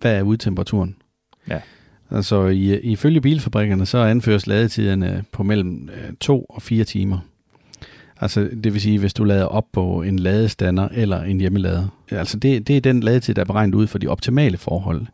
[0.00, 0.96] hvad er udtemperaturen?
[1.48, 1.60] Ja.
[2.10, 7.18] Altså i, ifølge bilfabrikkerne, så anføres ladetiderne på mellem øh, 2 og 4 timer.
[8.20, 11.86] Altså det vil sige, hvis du lader op på en ladestander eller en hjemmelader.
[12.10, 15.06] Altså det, det er den ladetid, der er beregnet ud for de optimale forhold.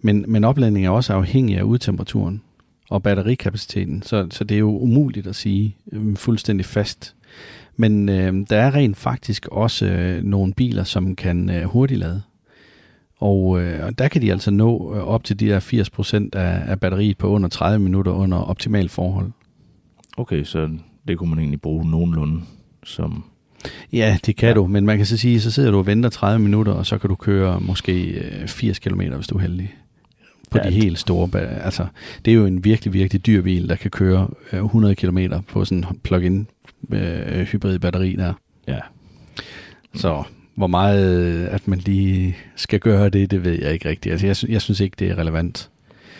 [0.00, 2.42] Men, men opladning er også afhængig af udtemperaturen
[2.90, 7.14] og batterikapaciteten, så, så det er jo umuligt at sige øh, fuldstændig fast.
[7.76, 12.22] Men øh, der er rent faktisk også øh, nogle biler, som kan øh, hurtiglade.
[13.18, 15.60] Og øh, der kan de altså nå øh, op til de der
[16.34, 19.30] 80% af, af batteriet på under 30 minutter under optimal forhold.
[20.16, 20.68] Okay, så
[21.08, 22.40] det kunne man egentlig bruge nogenlunde
[22.84, 23.24] som...
[23.92, 24.54] Ja, det kan Ja.
[24.54, 26.98] du, men man kan så sige, så sidder du og venter 30 minutter, og så
[26.98, 29.74] kan du køre måske øh, 80 km, hvis du er heldig.
[30.50, 31.86] På Ja, de helt store, altså
[32.24, 35.64] det er jo en virkelig, virkelig dyr bil, der kan køre øh, 100 km på
[35.64, 36.46] sådan en plug-in
[36.92, 38.32] øh, hybrid batteri der.
[38.68, 38.78] Ja,
[39.94, 40.22] Så
[40.58, 44.12] hvor meget, at man lige skal gøre det, det ved jeg ikke rigtigt.
[44.12, 45.70] Altså, jeg, jeg synes ikke, det er relevant.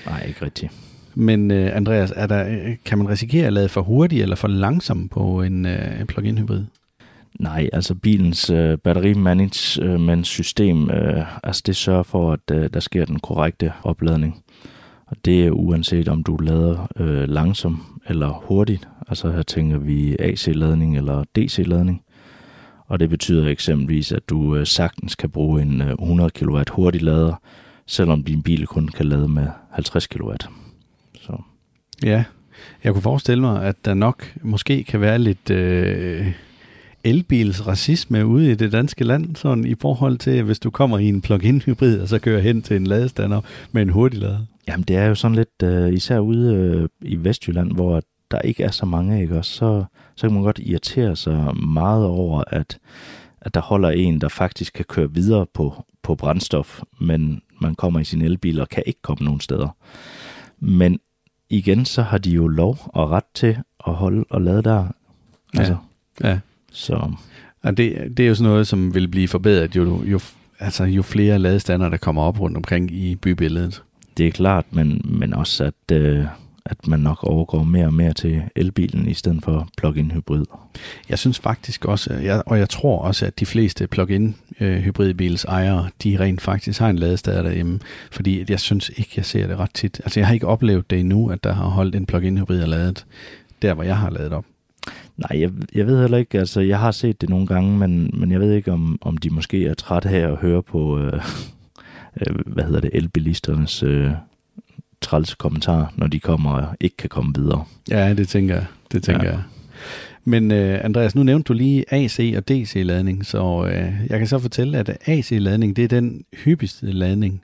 [0.07, 0.73] Nej, ikke rigtigt.
[1.15, 5.11] Men uh, Andreas, er der, kan man risikere at lade for hurtigt eller for langsomt
[5.11, 6.65] på en uh, plug-in hybrid?
[7.41, 13.21] Nej, altså bilens øh, batterimanagement-system, øh, altså det sørger for, at øh, der sker den
[13.21, 14.43] korrekte opladning.
[15.07, 18.89] Og det er uanset om du lader øh, langsomt eller hurtigt.
[19.09, 22.03] Altså her tænker vi AC-ladning eller DC-ladning.
[22.89, 27.03] Og det betyder eksempelvis, at du øh, sagtens kan bruge en øh, 100 kW hurtig
[27.03, 27.41] lader,
[27.87, 30.33] selvom din bil kun kan lade med 50 kW.
[31.21, 31.43] Så
[32.03, 32.25] Ja,
[32.85, 36.33] jeg kunne forestille mig, at der nok måske kan være lidt øh,
[37.05, 41.05] elbils racisme ude i det danske land, sådan i forhold til, hvis du kommer i
[41.05, 43.41] en plug-in hybrid, og så kører hen til en ladestander
[43.73, 44.39] med en hurtig lader.
[44.69, 48.63] Jamen det er jo sådan lidt, øh, især ude øh, i Vestjylland, hvor der ikke
[48.63, 49.85] er så mange, ikke også, så,
[50.17, 52.79] så kan man godt irritere sig meget over, at,
[53.41, 58.01] at der holder en, der faktisk kan køre videre på, på brændstof, men man kommer
[58.01, 59.77] i sin elbil og kan ikke komme nogen steder.
[60.59, 61.01] Men
[61.51, 64.87] igen, så har de jo lov og ret til at holde og lade der.
[65.55, 65.77] Altså,
[66.25, 66.39] Ja.
[66.73, 67.13] Så
[67.63, 70.21] Og det, det er jo sådan noget, som vil blive forbedret, jo, jo,
[70.59, 73.83] altså, jo flere ladestander, der kommer op rundt omkring i bybilledet.
[74.19, 76.25] det er klart, men, men også at, øh,
[76.69, 80.45] at man nok overgår mere og mere til elbilen i stedet for plug-in hybrid.
[81.09, 85.45] Jeg synes faktisk også, jeg, og jeg tror også, at de fleste plug-in øh, hybridbils
[85.45, 89.59] ejere, de rent faktisk har en ladestander derhjemme, fordi jeg synes ikke, jeg ser det
[89.59, 90.01] ret tit.
[90.05, 92.69] Altså jeg har ikke oplevet det endnu, at der har holdt en plug-in hybrid og
[92.69, 93.07] ladet,
[93.63, 94.45] der hvor jeg har ladet op.
[95.17, 98.33] Nej, jeg, jeg ved heller ikke, altså jeg har set det nogle gange, men, men
[98.33, 101.13] jeg ved ikke, om, om de måske er trætte af at høre på, øh,
[102.21, 104.11] øh, hvad hedder det, elbilisternes øh,
[105.03, 107.65] trælse kommentar, når de kommer og ikke kan komme videre.
[107.91, 108.65] Ja, det tænker jeg.
[108.93, 109.31] Det tænker Ja.
[109.33, 109.43] jeg.
[110.25, 114.39] Men øh, Andreas, nu nævnte du lige AC og DC-ladning, så øh, jeg kan så
[114.39, 117.43] fortælle, at AC-ladning, det er den hyppigste ladning.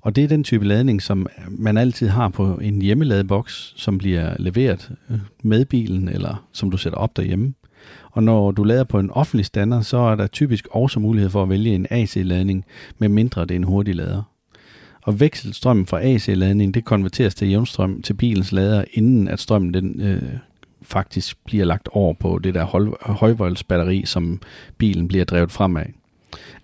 [0.00, 4.34] Og det er den type ladning, som man altid har på en hjemmeladeboks, som bliver
[4.38, 7.54] leveret øh, med bilen, eller som du sætter op derhjemme.
[8.10, 11.42] Og når du lader på en offentlig standard, så er der typisk også mulighed for
[11.42, 12.64] at vælge en AC-ladning,
[12.98, 14.22] med mindre det er en hurtig lader.
[15.02, 20.00] Og vekselstrømmen fra AC-ladning, det konverteres til jævnstrøm til bilens lader, inden at strømmen den,
[20.00, 20.22] øh,
[20.82, 24.40] faktisk bliver lagt over på det der høj- højvoldsbatteri, som
[24.78, 25.86] bilen bliver drevet fremad.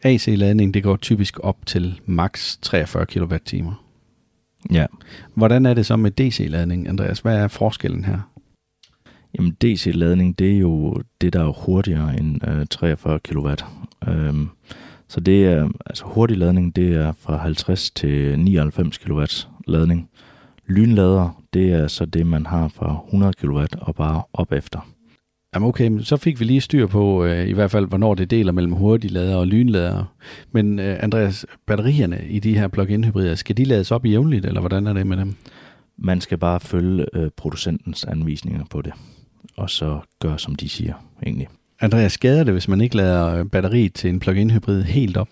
[0.02, 3.72] AC-ladning, det går typisk op til maks 43 kWh.
[4.72, 4.86] Ja,
[5.34, 7.20] Hvordan er det så med DC-ladning, Andreas?
[7.20, 8.18] Hvad er forskellen her?
[9.38, 13.48] jamen DC-ladning, det er jo det, der er hurtigere end øh, 43 kW.
[14.08, 14.48] Øhm,
[15.08, 19.22] så det er, altså hurtig ladning, det er fra 50 til 99 kW
[19.66, 20.10] ladning.
[20.66, 24.88] Lynlader, det er så det, man har fra 100 kW og bare op efter.
[25.54, 28.52] Jamen okay, så fik vi lige styr på øh, i hvert fald, hvornår det deler
[28.52, 30.14] mellem hurtiglader og lynlader.
[30.52, 34.60] Men øh, Andreas, batterierne i de her plug-in hybrider, skal de lades op jævnligt, eller
[34.60, 35.34] hvordan er det med dem?
[35.98, 38.92] Man skal bare følge øh, producentens anvisninger på det,
[39.56, 41.48] og så gøre, som de siger, egentlig.
[41.80, 45.28] Andreas, skader det, hvis man ikke lader batteriet til en plug-in hybrid helt op?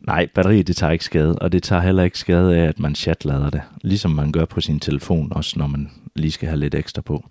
[0.00, 2.94] Nej, batteriet det tager ikke skade, og det tager heller ikke skade af, at man
[2.94, 3.62] chatlader det.
[3.82, 7.24] Ligesom man gør på sin telefon, også når man lige skal have lidt ekstra på.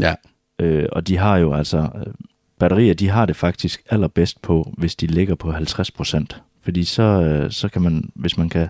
[0.00, 0.14] Ja.
[0.58, 2.14] Øh, og de har jo altså, øh,
[2.58, 6.26] batterier, de har det faktisk allerbedst på, hvis de ligger på 50%.
[6.62, 8.68] Fordi så, øh, så kan man, hvis man kan,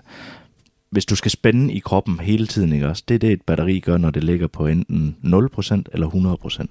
[0.91, 3.03] hvis du skal spænde i kroppen hele tiden, ikke også?
[3.09, 6.67] Det er det, et batteri gør, når det ligger på enten 0% eller 100%.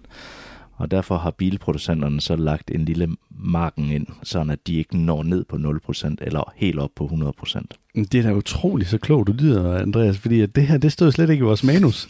[0.76, 5.24] Og derfor har bilproducenterne så lagt en lille marken ind, sådan at de ikke når
[5.24, 7.62] ned på 0% eller helt op på 100%.
[7.96, 11.12] Det er da utroligt så klogt, du lyder, Andreas, fordi at det her, det stod
[11.12, 12.10] slet ikke i vores manus.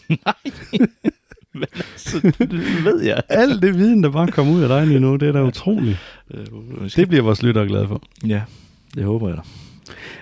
[1.96, 3.22] Så det ved jeg.
[3.28, 5.98] Alt det viden, der bare kom ud af dig lige nu, det er da utroligt.
[6.96, 8.02] Det bliver vores lyttere glade for.
[8.26, 8.42] Ja,
[8.94, 9.42] det håber jeg da.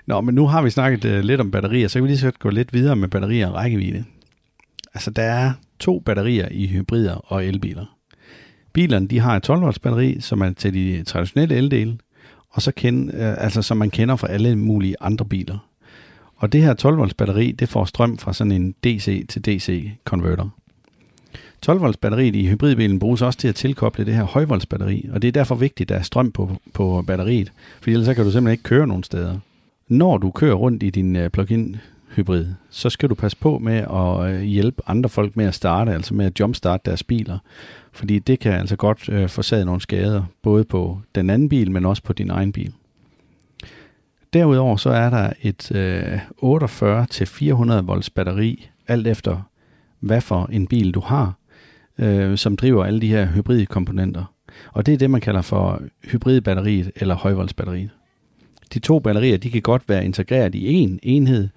[0.07, 2.31] Nå, men nu har vi snakket uh, lidt om batterier, så kan vi lige så
[2.31, 4.05] gå lidt videre med batterier og rækkevidde.
[4.95, 7.94] Altså, der er to batterier i hybrider og elbiler.
[8.75, 11.99] Bilerne, de har et 12 volts batteri, som er til de traditionelle eldele,
[12.51, 15.59] og så kend, øh, altså, som man kender fra alle mulige andre biler.
[16.37, 19.91] Og det her 12 volts batteri, det får strøm fra sådan en DC til DC
[20.05, 20.49] konverter.
[21.63, 25.29] 12 volts batteriet i hybridbilen bruges også til at tilkoble det her højvoltsbatteri, og det
[25.29, 28.31] er derfor vigtigt, at der er strøm på, på batteriet, for ellers så kan du
[28.31, 29.39] simpelthen ikke køre nogen steder.
[29.89, 31.77] Når du kører rundt i din øh, plug-in
[32.17, 35.93] hybrid, så skal du passe på med at øh, hjælpe andre folk med at starte,
[35.93, 37.39] altså med at jumpstarte deres biler,
[37.93, 41.87] fordi det kan altså godt øh, forsage nogle skader, både på den anden bil, men
[41.87, 42.73] også på din egen bil.
[44.33, 46.19] Derudover så er der et øh,
[47.79, 49.43] 48-400 volts batteri, alt efter
[50.01, 51.35] hvad for en bil du har,
[51.99, 54.25] øh, som driver alle de her hybridkomponenter.
[54.73, 57.91] Og det er det, man kalder for hybridbatteriet eller højvoldsbatteriet.
[58.75, 61.49] De to batterier, de kan godt være integreret i en enhed,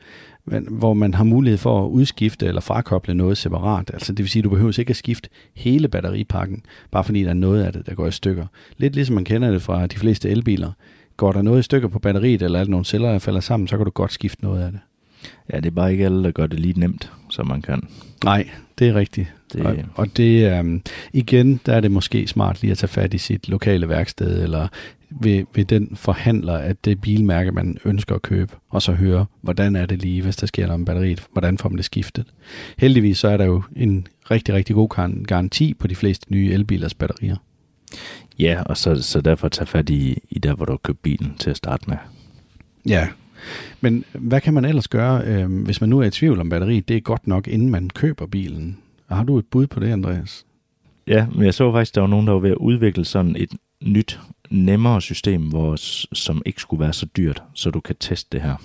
[0.47, 3.91] men, hvor man har mulighed for at udskifte eller frakoble noget separat.
[3.93, 7.29] Altså det vil sige, at du behøver ikke at skifte hele batteripakken, bare fordi der
[7.29, 8.45] er noget af det, der går i stykker.
[8.77, 10.71] Lidt ligesom man kender det fra de fleste elbiler.
[11.17, 13.67] Går der noget i stykker på batteriet, eller er der nogle celler, der falder sammen,
[13.67, 14.79] så kan du godt skifte noget af det.
[15.53, 17.87] Ja, det er bare ikke alle, der gør det lige nemt, som man kan.
[18.23, 19.33] Nej, det er rigtigt.
[19.53, 19.65] Det...
[19.65, 20.81] Og, og det, um,
[21.13, 24.67] igen, der er det måske smart lige at tage fat i sit lokale værksted, eller
[25.21, 29.75] ved, ved den forhandler, at det bilmærke, man ønsker at købe, og så høre, hvordan
[29.75, 32.25] er det lige, hvis der sker noget med batteriet, hvordan får man det skiftet.
[32.77, 36.93] Heldigvis så er der jo en rigtig, rigtig god garanti på de fleste nye elbilers
[36.93, 37.35] batterier.
[38.39, 41.35] Ja, og så, så derfor tage fat i, i der, hvor du har købt bilen
[41.39, 41.97] til at starte med.
[42.87, 43.07] Ja,
[43.81, 46.87] men hvad kan man ellers gøre, øh, hvis man nu er i tvivl om batteriet?
[46.87, 48.77] Det er godt nok, inden man køber bilen.
[49.09, 50.45] Har du et bud på det, Andreas?
[51.07, 53.49] Ja, men jeg så faktisk, der var nogen, der var ved at udvikle sådan et
[53.83, 54.19] nyt,
[54.49, 55.75] nemmere system, hvor,
[56.15, 58.55] som ikke skulle være så dyrt, så du kan teste det her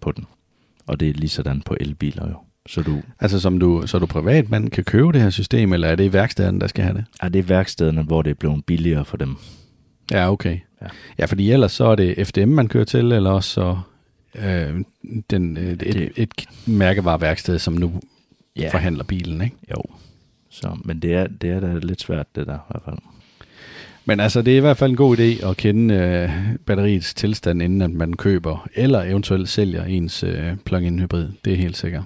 [0.00, 0.26] på den.
[0.86, 2.36] Og det er lige sådan på elbiler jo.
[2.66, 5.96] Så du, altså som du, så du privatmand kan købe det her system, eller er
[5.96, 7.04] det værkstederne, der skal have det?
[7.22, 9.36] Ja, det er værkstederne, hvor det er blevet billigere for dem.
[10.10, 10.58] Ja, okay.
[10.82, 10.86] Ja,
[11.18, 13.78] ja fordi ellers så er det FDM, man kører til, eller også så
[14.34, 14.80] øh,
[15.30, 18.00] den, et, det, et, et mærkevareværksted, som nu
[18.56, 18.68] ja.
[18.72, 19.56] forhandler bilen, ikke?
[19.70, 19.82] Jo.
[20.50, 22.98] Så, men det er, det er da lidt svært, det der i hvert fald.
[24.04, 26.30] Men altså, det er i hvert fald en god idé at kende øh,
[26.66, 31.28] batteriets tilstand, inden at man køber eller eventuelt sælger ens øh, plug-in hybrid.
[31.44, 32.04] Det er helt sikkert.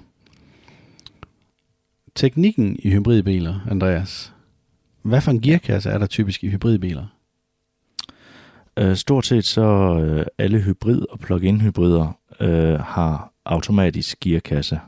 [2.14, 4.32] Teknikken i hybridbiler, Andreas.
[5.02, 7.06] Hvad for en gearkasse er der typisk i hybridbiler?
[8.76, 14.80] Øh, stort set så øh, alle hybrid- og plug-in hybrider øh, har automatisk gearkasse.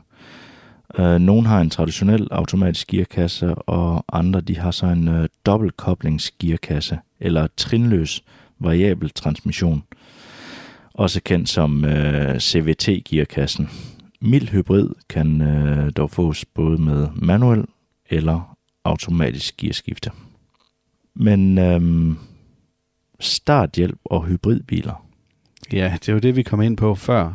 [0.97, 6.99] Øh, nogle har en traditionel automatisk gearkasse, og andre de har så en øh, dobbeltkoblingsgearkasse,
[7.19, 8.23] eller trinløs
[8.59, 9.83] variabel transmission,
[10.93, 13.69] også kendt som øh, CVT-gearkassen.
[14.21, 17.65] Mild hybrid kan øh, dog fås både med manuel
[18.09, 20.11] eller automatisk gearskifte.
[21.15, 22.15] Men øh,
[23.19, 25.05] starthjælp og hybridbiler.
[25.73, 27.33] Ja, det er jo det, vi kom ind på før.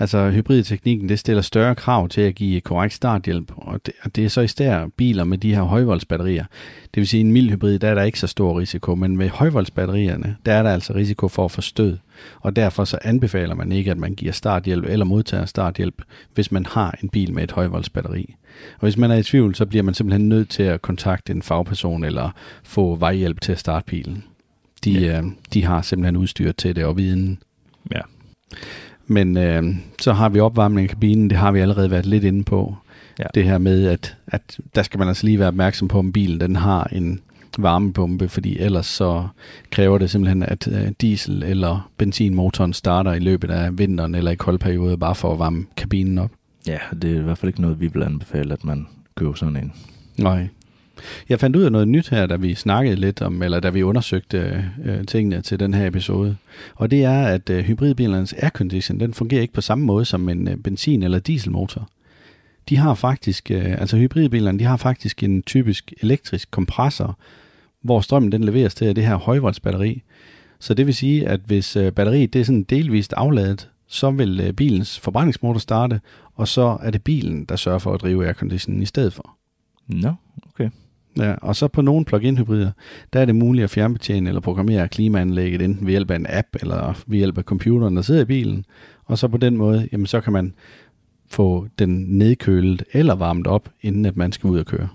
[0.00, 4.24] Altså hybridteknikken, det stiller større krav til at give korrekt starthjælp, og det, og det
[4.24, 6.44] er så især biler med de her højvoldsbatterier.
[6.82, 9.28] Det vil sige, en mild hybrid, der er der ikke så stor risiko, men med
[9.28, 11.98] højvoldsbatterierne, der er der altså risiko for at få stød,
[12.40, 16.02] og derfor så anbefaler man ikke, at man giver starthjælp eller modtager starthjælp,
[16.34, 18.34] hvis man har en bil med et højvoldsbatteri.
[18.74, 21.42] Og hvis man er i tvivl, så bliver man simpelthen nødt til at kontakte en
[21.42, 22.30] fagperson eller
[22.62, 24.24] få vejhjælp til at starte bilen.
[24.84, 25.20] De, ja.
[25.20, 27.38] øh, de har simpelthen udstyr til det og viden.
[27.90, 28.00] Ja.
[29.10, 29.64] Men øh,
[30.00, 32.76] så har vi opvarmning af kabinen, det har vi allerede været lidt inde på.
[33.18, 33.24] Ja.
[33.34, 36.40] Det her med, at, at der skal man altså lige være opmærksom på, om bilen
[36.40, 37.20] den har en
[37.58, 39.28] varmepumpe, fordi ellers så
[39.70, 44.34] kræver det simpelthen, at øh, diesel- eller benzinmotoren starter i løbet af vinteren eller i
[44.34, 46.30] koldperioder, bare for at varme kabinen op.
[46.66, 49.56] Ja, det er i hvert fald ikke noget, vi vil anbefale, at man køber sådan
[49.56, 49.72] en.
[50.18, 50.48] Nej.
[51.28, 53.82] Jeg fandt ud af noget nyt her, da vi snakkede lidt om, eller da vi
[53.82, 56.36] undersøgte øh, tingene til den her episode.
[56.74, 60.48] Og det er, at øh, hybridbilernes aircondition, den fungerer ikke på samme måde som en
[60.48, 61.88] øh, benzin- eller dieselmotor.
[62.68, 67.18] De har faktisk, øh, altså hybridbilerne, de har faktisk en typisk elektrisk kompressor,
[67.82, 70.02] hvor strømmen den leveres til det her højvoltsbatteri.
[70.58, 74.40] Så det vil sige, at hvis øh, batteriet det er sådan delvist afladet, så vil
[74.40, 76.00] øh, bilens forbrændingsmotor starte,
[76.34, 79.36] og så er det bilen, der sørger for at drive airconditionen i stedet for.
[79.86, 80.12] Nå, no,
[81.18, 82.70] Ja, og så på nogle plug-in hybrider,
[83.12, 86.48] der er det muligt at fjernbetjene eller programmere klimaanlægget enten ved hjælp af en app
[86.60, 88.64] eller ved hjælp af computeren, der sidder i bilen.
[89.04, 90.52] Og så på den måde, jamen så kan man
[91.28, 94.88] få den nedkølet eller varmet op, inden at man skal ud og køre.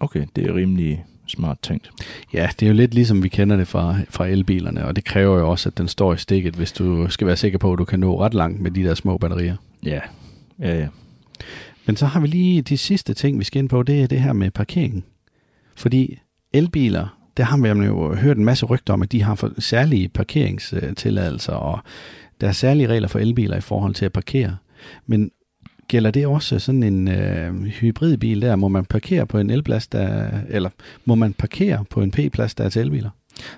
[0.00, 1.90] Okay, det er rimelig smart tænkt.
[2.32, 5.38] Ja, det er jo lidt ligesom vi kender det fra, fra elbilerne, og det kræver
[5.38, 7.84] jo også, at den står i stikket, hvis du skal være sikker på, at du
[7.84, 9.56] kan nå ret langt med de der små batterier.
[9.84, 10.00] Ja,
[10.58, 10.88] ja, ja.
[11.86, 14.20] Men så har vi lige de sidste ting, vi skal ind på, det er det
[14.20, 15.04] her med parkeringen.
[15.76, 16.18] Fordi
[16.52, 20.08] elbiler, der har vi jo hørt en masse rygter om, at de har for særlige
[20.08, 21.78] parkeringstilladelser, og
[22.40, 24.56] der er særlige regler for elbiler i forhold til at parkere.
[25.06, 25.30] Men
[25.88, 28.56] gælder det også sådan en øh, hybridbil der?
[28.56, 30.70] Må man parkere på en elplads, der, eller
[31.04, 33.10] må man parkere på en P-plads, der er til elbiler?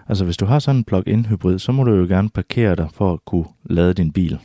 [0.09, 2.89] Altså hvis du har sådan en plug-in hybrid, så må du jo gerne parkere dig
[2.93, 4.39] for at kunne lade din bil.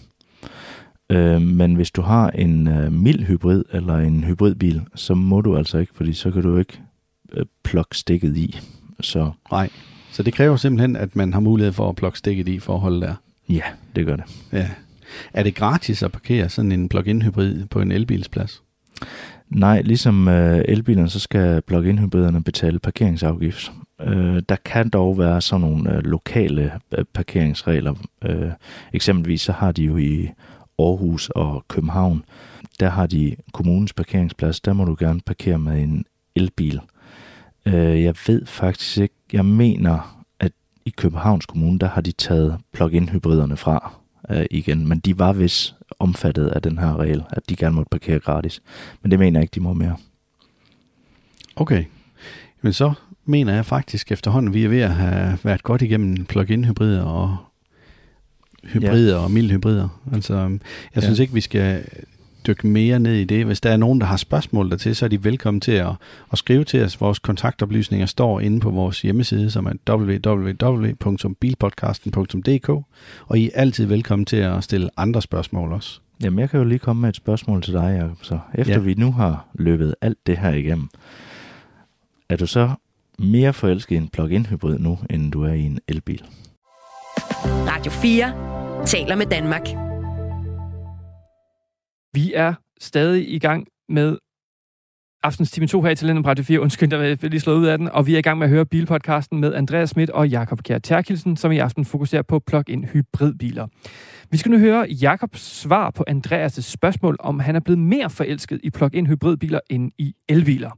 [1.09, 5.57] Øh, men hvis du har en øh, mild hybrid eller en hybridbil, så må du
[5.57, 6.81] altså ikke, fordi så kan du ikke
[7.33, 8.59] øh, plukke stikket i.
[8.99, 9.31] Så.
[9.51, 9.69] Nej,
[10.11, 12.79] så det kræver simpelthen, at man har mulighed for at plukke stikket i for at
[12.79, 13.15] holde der.
[13.49, 13.63] Ja,
[13.95, 14.25] det gør det.
[14.51, 14.69] Ja.
[15.33, 18.63] Er det gratis at parkere sådan en plug-in hybrid på en elbilsplads?
[19.49, 23.71] Nej, ligesom øh, elbilerne, så skal plug-in hybriderne betale parkeringsafgift.
[24.01, 27.93] Øh, der kan dog være sådan nogle øh, lokale øh, parkeringsregler.
[28.23, 28.51] Øh,
[28.93, 30.29] eksempelvis så har de jo i
[30.79, 32.23] Aarhus og København,
[32.79, 36.05] der har de kommunens parkeringsplads, der må du gerne parkere med en
[36.35, 36.81] elbil.
[37.65, 40.51] Øh, jeg ved faktisk ikke, jeg mener, at
[40.85, 43.93] i Københavns Kommune, der har de taget plug-in hybriderne fra
[44.29, 47.89] øh, igen, men de var vist omfattet af den her regel, at de gerne måtte
[47.89, 48.61] parkere gratis.
[49.01, 49.97] Men det mener jeg ikke, de må mere.
[51.55, 51.85] Okay.
[52.61, 52.93] Men så
[53.25, 57.37] mener jeg faktisk efterhånden, vi er ved at have været godt igennem plug-in hybrider og
[58.63, 59.23] hybrider ja.
[59.23, 60.01] og mild hybrider.
[60.13, 60.59] Altså, jeg
[60.95, 61.01] ja.
[61.01, 61.85] synes ikke, vi skal
[62.47, 63.45] dykke mere ned i det.
[63.45, 65.91] Hvis der er nogen, der har spørgsmål dertil, så er de velkommen til at,
[66.31, 67.01] at skrive til os.
[67.01, 72.69] Vores kontaktoplysninger står inde på vores hjemmeside, som er www.bilpodcasten.dk,
[73.27, 75.99] og I er altid velkommen til at stille andre spørgsmål også.
[76.23, 78.17] Jamen, jeg kan jo lige komme med et spørgsmål til dig, Jacob.
[78.21, 78.79] Så efter ja.
[78.79, 80.89] vi nu har løbet alt det her igennem,
[82.29, 82.69] er du så
[83.19, 86.23] mere forelsket i en plug-in hybrid nu, end du er i en elbil?
[87.45, 89.82] Radio 4 taler med Danmark.
[92.13, 94.17] Vi er stadig i gang med
[95.23, 96.61] aftens time 2 her i Talenten Radio 4.
[96.61, 97.89] Undskyld, der er lige slået ud af den.
[97.89, 100.77] Og vi er i gang med at høre bilpodcasten med Andreas Schmidt og Jakob Kjær
[100.77, 103.67] Terkelsen, som i aften fokuserer på plug-in hybridbiler.
[104.31, 108.59] Vi skal nu høre Jakobs svar på Andreas' spørgsmål, om han er blevet mere forelsket
[108.63, 110.71] i plug-in hybridbiler end i elbiler.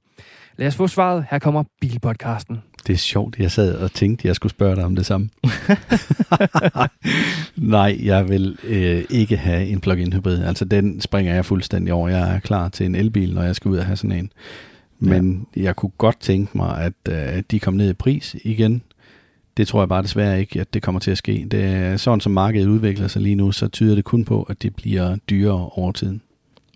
[0.57, 1.25] Lad os få svaret.
[1.29, 2.61] Her kommer Bilpodcasten.
[2.87, 3.39] Det er sjovt.
[3.39, 5.29] Jeg sad og tænkte, at jeg skulle spørge dig om det samme.
[7.55, 10.43] Nej, jeg vil øh, ikke have en plug-in hybrid.
[10.43, 12.09] Altså, den springer jeg fuldstændig over.
[12.09, 14.31] Jeg er klar til en elbil, når jeg skal ud og have sådan en.
[14.99, 15.61] Men ja.
[15.61, 18.81] jeg kunne godt tænke mig, at øh, de kom ned i pris igen.
[19.57, 21.47] Det tror jeg bare desværre ikke, at det kommer til at ske.
[21.51, 24.61] Det er sådan, som markedet udvikler sig lige nu, så tyder det kun på, at
[24.61, 26.21] det bliver dyrere over tiden.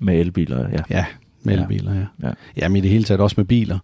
[0.02, 0.82] Med elbiler, ja.
[0.90, 1.06] Ja,
[1.44, 1.62] med ja.
[1.62, 2.28] elbiler, ja.
[2.28, 2.34] ja.
[2.58, 3.80] Jamen i det hele taget også med biler.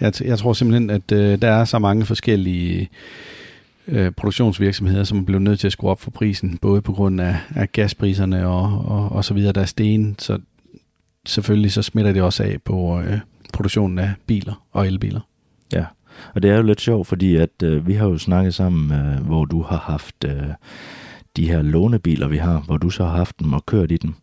[0.00, 2.88] Jeg, jeg tror simpelthen, at øh, der er så mange forskellige
[3.88, 7.20] øh, produktionsvirksomheder, som er blevet nødt til at skrue op for prisen, både på grund
[7.20, 10.38] af, af gaspriserne og, og, og så videre, der er sten, så
[11.26, 13.18] selvfølgelig så smitter det også af på øh,
[13.52, 15.20] produktionen af biler og elbiler.
[15.72, 15.84] Ja,
[16.34, 19.26] og det er jo lidt sjovt, fordi at øh, vi har jo snakket sammen, øh,
[19.26, 20.48] hvor du har haft øh,
[21.36, 24.14] de her lånebiler, vi har, hvor du så har haft dem og kørt i dem,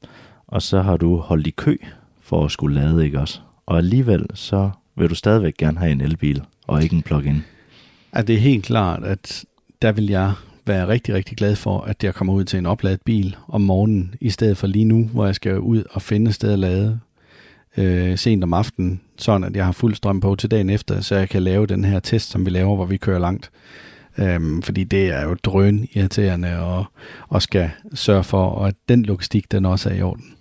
[0.48, 1.78] og så har du holdt i kø
[2.26, 3.40] for at skulle lade, ikke også?
[3.66, 7.44] Og alligevel så vil du stadigvæk gerne have en elbil, og ikke en plug-in.
[8.16, 9.46] Ja, det er helt klart, at
[9.82, 10.34] der vil jeg
[10.66, 14.16] være rigtig, rigtig glad for, at jeg kommer ud til en opladet bil om morgenen,
[14.22, 17.00] i stedet for lige nu, hvor jeg skal ud og finde et sted at lade
[17.78, 21.16] øh, sent om aftenen, sådan at jeg har fuld strøm på til dagen efter, så
[21.16, 23.52] jeg kan lave den her test, som vi laver, hvor vi kører langt.
[24.18, 26.86] Øhm, fordi det er jo drøn irriterende og,
[27.28, 30.34] og skal sørge for, at den logistik, den også er i orden.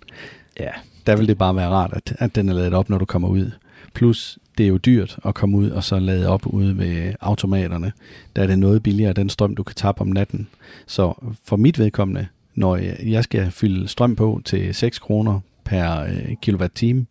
[0.59, 0.71] Ja,
[1.07, 3.27] der vil det bare være rart, at, at den er lavet op, når du kommer
[3.27, 3.51] ud.
[3.93, 7.91] Plus, det er jo dyrt at komme ud og så lade op ude ved automaterne.
[8.35, 10.47] Der er det noget billigere, den strøm, du kan tabe om natten.
[10.87, 11.13] Så
[11.45, 12.75] for mit vedkommende, når
[13.05, 17.05] jeg skal fylde strøm på til 6 kroner per øh, kilowatt-time,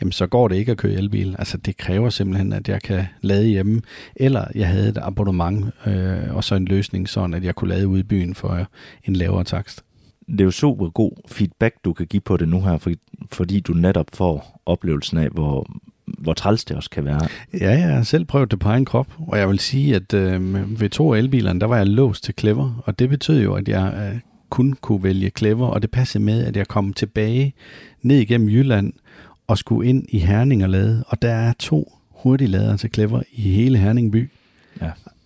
[0.00, 1.36] jamen så går det ikke at køre elbil.
[1.38, 3.82] Altså det kræver simpelthen, at jeg kan lade hjemme,
[4.16, 7.88] eller jeg havde et abonnement øh, og så en løsning, sådan at jeg kunne lade
[7.88, 8.66] ude i byen for
[9.04, 9.84] en lavere takst
[10.28, 12.90] det er jo super god feedback, du kan give på det nu her, for,
[13.32, 15.66] fordi du netop får oplevelsen af, hvor,
[16.06, 17.20] hvor træls det også kan være.
[17.60, 20.80] Ja, jeg har selv prøvet det på egen krop, og jeg vil sige, at øh,
[20.80, 24.12] ved to elbilerne, der var jeg låst til Clever, og det betød jo, at jeg
[24.14, 24.20] øh,
[24.50, 27.54] kun kunne vælge Clever, og det passede med, at jeg kom tilbage
[28.02, 28.92] ned igennem Jylland
[29.46, 33.40] og skulle ind i Herning og lade, og der er to hurtigladere til Clever i
[33.40, 34.30] hele Herning by.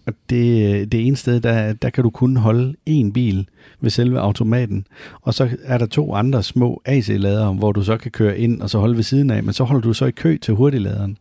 [0.07, 3.49] Og det, øh, det ene sted, der, der kan du kun holde én bil
[3.81, 4.87] ved selve automaten,
[5.23, 8.71] og så er der to andre små AC-ladere, hvor du så kan køre ind og
[8.71, 11.19] så holde ved siden af, men så holder du så i kø til hurtigladeren.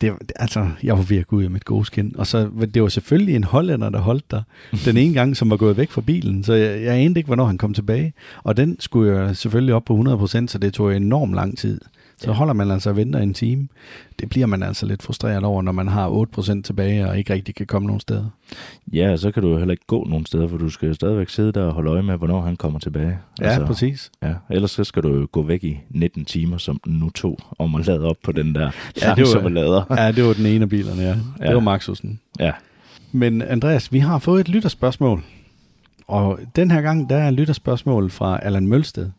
[0.00, 2.14] Det, altså, jeg var virkelig ud af mit gode skin.
[2.18, 4.42] Og så, det var selvfølgelig en hollænder, der holdt der.
[4.84, 6.44] Den ene gang, som var gået væk fra bilen.
[6.44, 8.12] Så jeg, jeg anede ikke, hvornår han kom tilbage.
[8.42, 11.80] Og den skulle jeg selvfølgelig op på 100%, så det tog enormt lang tid.
[12.22, 12.32] Så ja.
[12.32, 13.68] holder man altså og venter en time.
[14.20, 17.54] Det bliver man altså lidt frustreret over, når man har 8% tilbage og ikke rigtig
[17.54, 18.24] kan komme nogen steder.
[18.92, 21.62] Ja, så kan du heller ikke gå nogen steder, for du skal stadigvæk sidde der
[21.62, 23.18] og holde øje med, hvornår han kommer tilbage.
[23.40, 24.10] Ja, altså, præcis.
[24.22, 27.86] Ja, ellers så skal du gå væk i 19 timer, som nu tog, om at
[27.86, 28.70] lade op på den der
[29.02, 29.84] ja, det var, lader.
[30.04, 31.16] Ja, det var den ene af bilerne, ja.
[31.40, 31.46] ja.
[31.46, 32.20] Det var Maxusen.
[32.40, 32.52] Ja.
[33.12, 35.22] Men Andreas, vi har fået et lytterspørgsmål.
[36.06, 39.10] Og den her gang, der er et lytterspørgsmål fra Allan Mølsted.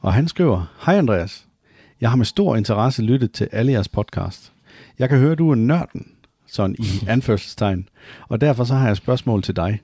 [0.00, 1.46] Og han skriver, Hej Andreas,
[2.00, 4.52] jeg har med stor interesse lyttet til alle jeres podcast.
[4.98, 6.12] Jeg kan høre, du er nørden,
[6.46, 7.88] sådan i anførselstegn,
[8.28, 9.80] og derfor så har jeg et spørgsmål til dig.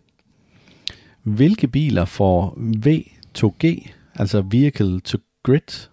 [1.23, 5.89] Hvilke biler får V2G, altså Vehicle to Grid,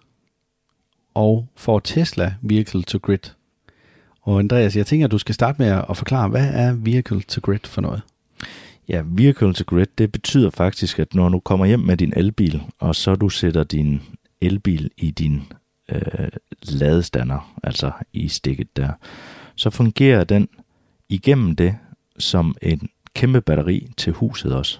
[1.14, 3.30] og får Tesla Vehicle to Grid?
[4.22, 7.40] Og Andreas, jeg tænker, at du skal starte med at forklare, hvad er Vehicle to
[7.42, 8.02] Grid for noget?
[8.88, 12.62] Ja, Vehicle to Grid, det betyder faktisk, at når du kommer hjem med din elbil,
[12.78, 14.02] og så du sætter din
[14.40, 15.42] elbil i din
[15.88, 16.28] øh,
[16.62, 18.92] ladestander, altså i stikket der,
[19.54, 20.48] så fungerer den
[21.08, 21.76] igennem det
[22.18, 24.78] som en kæmpe batteri til huset også.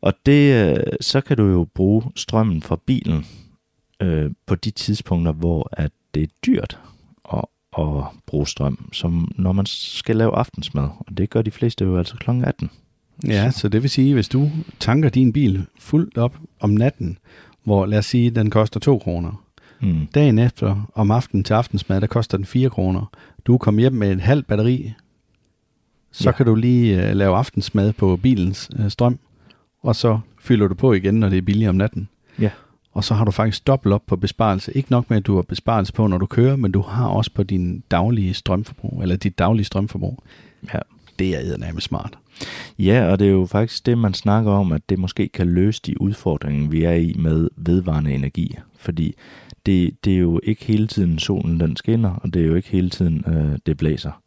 [0.00, 3.26] Og det, øh, så kan du jo bruge strømmen fra bilen
[4.00, 6.80] øh, på de tidspunkter, hvor at det er dyrt
[7.32, 7.44] at,
[7.78, 10.88] at bruge strøm, som når man skal lave aftensmad.
[10.98, 12.30] Og det gør de fleste jo altså kl.
[12.30, 12.70] 18.
[13.26, 14.50] Ja, så det vil sige, hvis du
[14.80, 17.18] tanker din bil fuldt op om natten,
[17.64, 19.41] hvor lad os sige, den koster 2 kroner.
[19.82, 20.06] Mm.
[20.14, 23.10] Dagen efter, om aftenen til aftensmad, der koster den 4 kroner.
[23.46, 24.92] Du kommer hjem med et halvt batteri,
[26.12, 26.32] så Ja.
[26.32, 29.18] kan du lige uh, lave aftensmad på bilens uh, strøm,
[29.82, 32.08] og så fylder du på igen, når det er billigt om natten.
[32.40, 32.50] Ja.
[32.92, 34.72] Og så har du faktisk dobbelt op på besparelse.
[34.76, 37.30] Ikke nok med, at du har besparelse på, når du kører, men du har også
[37.34, 40.22] på din daglige strømforbrug, eller dit daglige strømforbrug.
[40.74, 40.78] Ja.
[41.18, 42.18] Det er eddermame smart.
[42.78, 45.80] Ja, og det er jo faktisk det, man snakker om, at det måske kan løse
[45.86, 48.58] de udfordringer, vi er i med vedvarende energi.
[48.78, 49.14] Fordi
[49.66, 52.68] det, det er jo ikke hele tiden solen den skinner, og det er jo ikke
[52.68, 54.22] hele tiden øh, det blæser.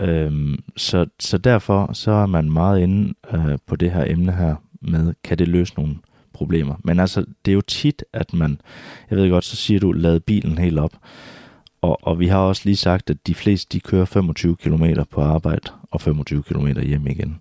[0.00, 4.54] Øhm, så, så derfor så er man meget inde øh, på det her emne her
[4.80, 5.96] med, kan det løse nogle
[6.32, 6.74] problemer.
[6.84, 8.60] Men altså, det er jo tit, at man,
[9.10, 10.92] jeg ved godt, så siger du, lad bilen helt op.
[11.82, 15.20] Og, og vi har også lige sagt, at de fleste de kører 25 km på
[15.20, 17.40] arbejde og 25 km hjem igen.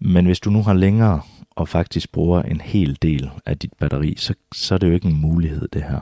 [0.00, 1.20] Men hvis du nu har længere
[1.50, 5.08] og faktisk bruger en hel del af dit batteri, så, så er det jo ikke
[5.08, 6.00] en mulighed, det her.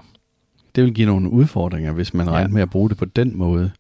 [0.75, 2.33] Det vil give nogle udfordringer, hvis man Ja.
[2.33, 3.70] regner med at bruge det på den måde.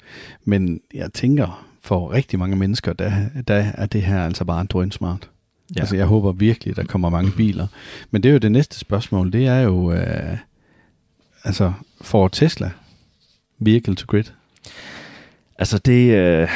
[0.44, 3.12] Men jeg tænker, for rigtig mange mennesker, der,
[3.48, 5.30] der er det her altså bare drønsmart.
[5.76, 5.80] Ja.
[5.80, 7.66] Altså jeg håber virkelig, der kommer mange biler.
[8.10, 10.36] Men det er jo det næste spørgsmål, det er jo, øh,
[11.44, 12.70] altså for Tesla,
[13.58, 14.24] vehicle to grid.
[15.58, 16.48] Altså det, øh,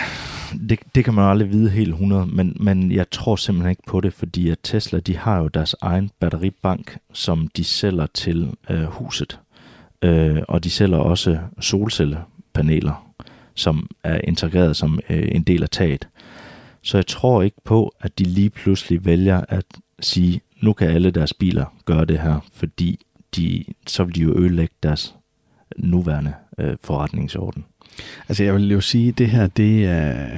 [0.68, 3.82] det, det kan man jo aldrig vide helt 100, men, men jeg tror simpelthen ikke
[3.86, 8.50] på det, fordi at Tesla de har jo deres egen batteribank, som de sælger til
[8.70, 9.38] øh, huset.
[10.02, 13.14] Øh, og de sælger også solcellepaneler,
[13.54, 16.08] som er integreret som øh, en del af taget.
[16.82, 19.64] Så jeg tror ikke på, at de lige pludselig vælger at
[20.00, 23.00] sige, nu kan alle deres biler gøre det her, fordi
[23.36, 25.14] de, så vil de jo ødelægge deres
[25.76, 27.64] nuværende øh, forretningsorden.
[28.28, 30.28] Altså jeg vil jo sige, det her, det, er,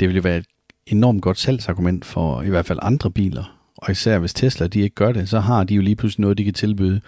[0.00, 0.46] det vil jo være et
[0.86, 3.58] enormt godt salgsargument for i hvert fald andre biler.
[3.76, 6.38] Og især hvis Tesla de ikke gør det, så har de jo lige pludselig noget,
[6.38, 7.00] de kan tilbyde,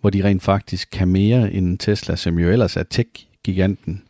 [0.00, 4.02] hvor de rent faktisk kan mere end Tesla, som jo ellers er tech-giganten.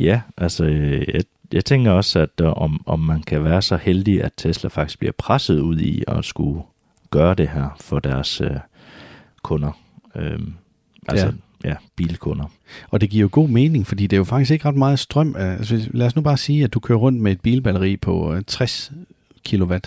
[0.00, 1.22] Ja, altså øh, jeg,
[1.52, 4.98] jeg tænker også, at øh, om, om man kan være så heldig, at Tesla faktisk
[4.98, 6.62] bliver presset ud i at skulle
[7.10, 8.50] gøre det her for deres øh,
[9.42, 9.80] kunder.
[10.16, 10.54] Øhm,
[11.08, 11.32] altså,
[11.64, 11.68] ja.
[11.68, 12.44] ja, bilkunder.
[12.90, 15.36] Og det giver jo god mening, fordi det er jo faktisk ikke ret meget strøm.
[15.36, 18.42] Altså, lad os nu bare sige, at du kører rundt med et bilbatteri på øh,
[18.46, 18.92] 60
[19.48, 19.80] kWh.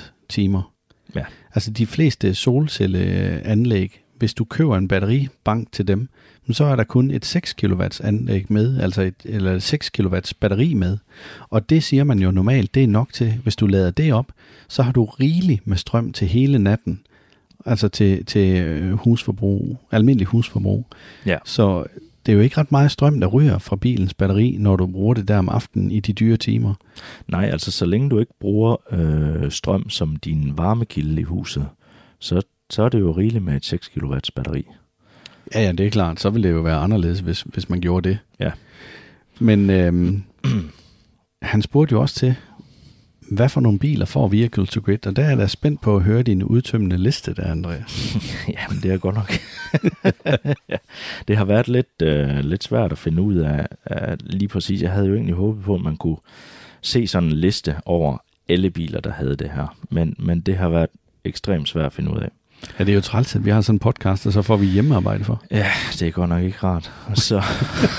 [1.15, 1.23] Ja.
[1.55, 6.09] Altså de fleste solcelleanlæg, hvis du køber en batteribank til dem,
[6.51, 10.17] så er der kun et 6 kW anlæg med, altså et, eller et 6 kW
[10.39, 10.97] batteri med.
[11.49, 14.31] Og det siger man jo normalt, det er nok til, hvis du lader det op,
[14.67, 17.01] så har du rigeligt med strøm til hele natten.
[17.65, 20.85] Altså til, til øh, husforbrug, almindelig husforbrug.
[21.25, 21.37] Ja.
[21.45, 21.85] Så
[22.25, 25.13] det er jo ikke ret meget strøm, der ryger fra bilens batteri, når du bruger
[25.13, 26.73] det der om aftenen i de dyre timer.
[27.27, 31.67] Nej, altså så længe du ikke bruger øh, strøm som din varmekilde i huset,
[32.19, 34.65] så, så er det jo rigeligt med et 6 kW batteri.
[35.55, 36.19] Ja, ja, det er klart.
[36.19, 38.17] Så ville det jo være anderledes, hvis, hvis man gjorde det.
[38.39, 38.51] Ja.
[39.39, 40.23] Men øhm,
[41.41, 42.35] han spurgte jo også til,
[43.31, 45.07] hvad for nogle biler får Vehicle to Grid?
[45.07, 48.17] Og der er jeg da spændt på at høre din udtømmende liste der, Andreas.
[48.57, 49.31] Jamen, det er godt nok.
[50.69, 50.77] ja,
[51.27, 54.81] det har været lidt, øh, lidt svært at finde ud af, af lige præcis.
[54.81, 56.17] Jeg havde jo egentlig håbet på, at man kunne
[56.81, 58.17] se sådan en liste over
[58.49, 59.77] alle biler, der havde det her.
[59.89, 60.89] Men, men det har været
[61.23, 62.29] ekstremt svært at finde ud af.
[62.79, 64.65] Ja, det er jo træls, at vi har sådan en podcast, og så får vi
[64.65, 65.43] hjemmearbejde for.
[65.51, 66.91] Ja, det er godt nok ikke rart.
[67.13, 67.41] Så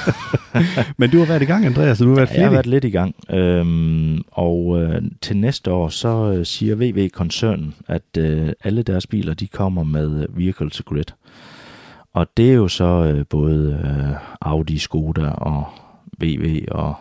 [0.98, 2.84] Men du har været i gang, Andreas, og du har været jeg har været lidt
[2.84, 3.14] i gang.
[3.30, 9.34] Øhm, og øh, til næste år, så øh, siger VW-koncernen, at øh, alle deres biler,
[9.34, 11.04] de kommer med øh, Vehicle to Grid.
[12.14, 15.64] Og det er jo så øh, både øh, Audi, Skoda og
[16.22, 16.94] VW og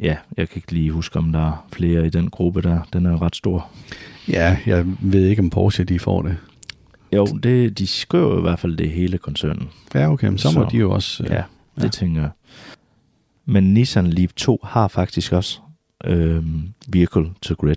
[0.00, 2.80] ja, jeg kan ikke lige huske, om der er flere i den gruppe der.
[2.92, 3.70] Den er jo ret stor.
[4.28, 6.36] Ja, jeg ved ikke, om Porsche de får det.
[7.16, 9.68] Jo, det, de skriver jo i hvert fald det hele koncernen.
[9.94, 11.24] Ja, okay, men så må Så- de jo også...
[11.24, 11.42] øh, Ja,
[11.76, 11.88] det Ja.
[11.88, 12.30] tænker jeg.
[13.46, 15.58] Men Nissan Leaf 2 har faktisk også
[16.04, 17.76] øhm, Vehicle to Grid.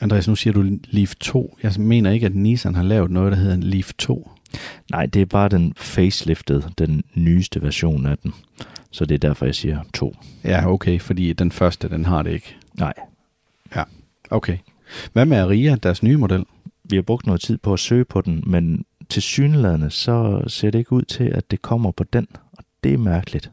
[0.00, 1.58] Andreas, nu siger du Leaf 2.
[1.62, 4.30] Jeg mener ikke, at Nissan har lavet noget, der hedder en Leaf 2.
[4.90, 8.34] Nej, det er bare den faceliftede, den nyeste version af den.
[8.90, 10.16] Så det er derfor, jeg siger to.
[10.44, 12.56] Ja, okay, fordi den første, den har det ikke.
[12.78, 12.92] Nej,
[14.30, 14.58] Okay.
[15.12, 16.44] Hvad med Aria, deres nye model?
[16.84, 20.70] Vi har brugt noget tid på at søge på den, men til synlædende, så ser
[20.70, 23.50] det ikke ud til, at det kommer på den, og det er mærkeligt.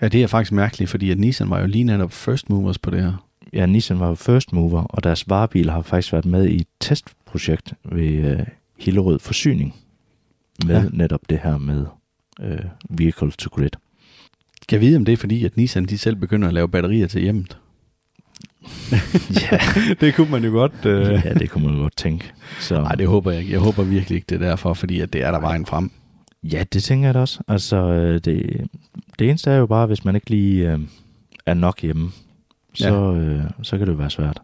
[0.00, 2.90] Ja, det er faktisk mærkeligt, fordi at Nissan var jo lige netop first movers på
[2.90, 3.26] det her.
[3.52, 6.66] Ja, Nissan var jo first mover, og deres varebil har faktisk været med i et
[6.80, 8.46] testprojekt ved øh,
[8.78, 9.74] Hillerød Forsyning,
[10.66, 10.88] med ja.
[10.92, 11.86] netop det her med
[12.40, 13.70] øh, vehicle to grid.
[14.68, 17.06] Kan jeg vide, om det er fordi, at Nissan de selv begynder at lave batterier
[17.06, 17.58] til hjemmet?
[19.52, 19.58] Ja,
[20.00, 20.86] det kunne man jo godt...
[20.86, 21.20] Øh...
[21.24, 22.32] ja, det kunne man godt tænke.
[22.60, 23.52] Så, Nej, det håber jeg ikke.
[23.52, 25.90] Jeg håber virkelig ikke, det er derfor, fordi at det er der vejen frem.
[26.42, 27.40] Ja, det tænker jeg da også.
[27.48, 28.60] Altså, øh, det,
[29.18, 30.78] det eneste er jo bare, hvis man ikke lige øh,
[31.46, 32.10] er nok hjemme,
[32.74, 34.40] så, øh, så kan det jo være svært.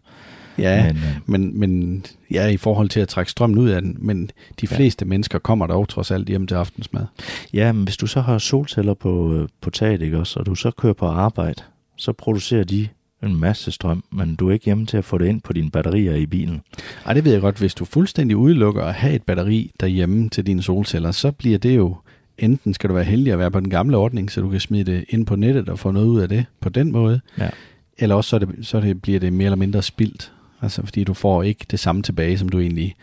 [0.57, 3.97] Ja, Men, øh, men, men ja, i forhold til at trække strømmen ud af den,
[3.99, 4.25] men
[4.61, 4.75] de Ja.
[4.75, 5.09] fleste ja.
[5.09, 7.05] mennesker kommer dog trods alt hjem til aftensmad.
[7.53, 10.55] ja, men hvis du så har solceller på, øh, på taget, ikke også, og du
[10.55, 11.63] så kører på arbejde,
[11.95, 12.87] så producerer de
[13.27, 15.71] en masse strøm, men du er ikke hjemme til at få det ind på dine
[15.71, 16.61] batterier i bilen.
[17.05, 17.57] Ej, det ved jeg godt.
[17.57, 21.75] Hvis du fuldstændig udelukker at have et batteri derhjemme til dine solceller, så bliver det
[21.77, 21.95] jo,
[22.37, 24.91] enten skal du være heldig at være på den gamle ordning, så du kan smide
[24.91, 27.49] det ind på nettet og få noget ud af det på den måde, Ja.
[27.97, 30.31] eller også så, det, så det, bliver det mere eller mindre spildt.
[30.61, 32.95] Altså fordi du får ikke det samme tilbage, som du egentlig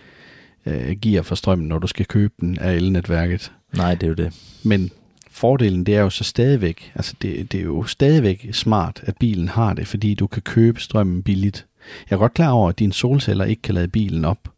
[0.67, 3.53] øh, giver for strømmen, når du skal købe den af elnetværket.
[3.77, 4.33] Nej, det er jo det.
[4.65, 4.91] Men
[5.35, 9.49] fordelen, det er jo så stadigvæk, altså det, det er jo stadigvæk smart, at bilen
[9.49, 11.67] har det, fordi du kan købe strømmen billigt.
[12.11, 14.49] Jeg er godt klar over, at dine solceller ikke kan lade bilen op,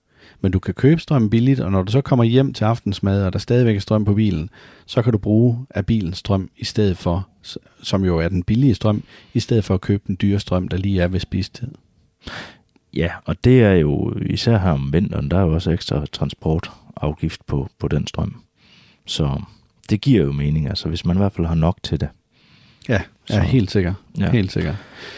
[0.41, 3.33] men du kan købe strømmen billigt, og når du så kommer hjem til aftensmad, og
[3.33, 4.51] der stadigvæk er strøm på bilen,
[4.87, 7.29] så kan du bruge af bilens strøm i stedet for,
[7.83, 9.03] som jo er den billige strøm,
[9.35, 11.68] i stedet for at købe den dyre strøm, der lige er ved spistid.
[12.95, 17.47] Ja, og det er jo især her om vinteren, der er jo også ekstra transportafgift
[17.47, 18.43] på, på den strøm.
[19.07, 19.41] Så
[19.87, 22.09] det giver jo mening, altså hvis man i hvert fald har nok til det.
[22.89, 23.95] Ja, Så- ja helt sikker.
[24.18, 24.24] Ja.
[24.24, 24.30] Ja.
[24.30, 24.74] Helt sikker.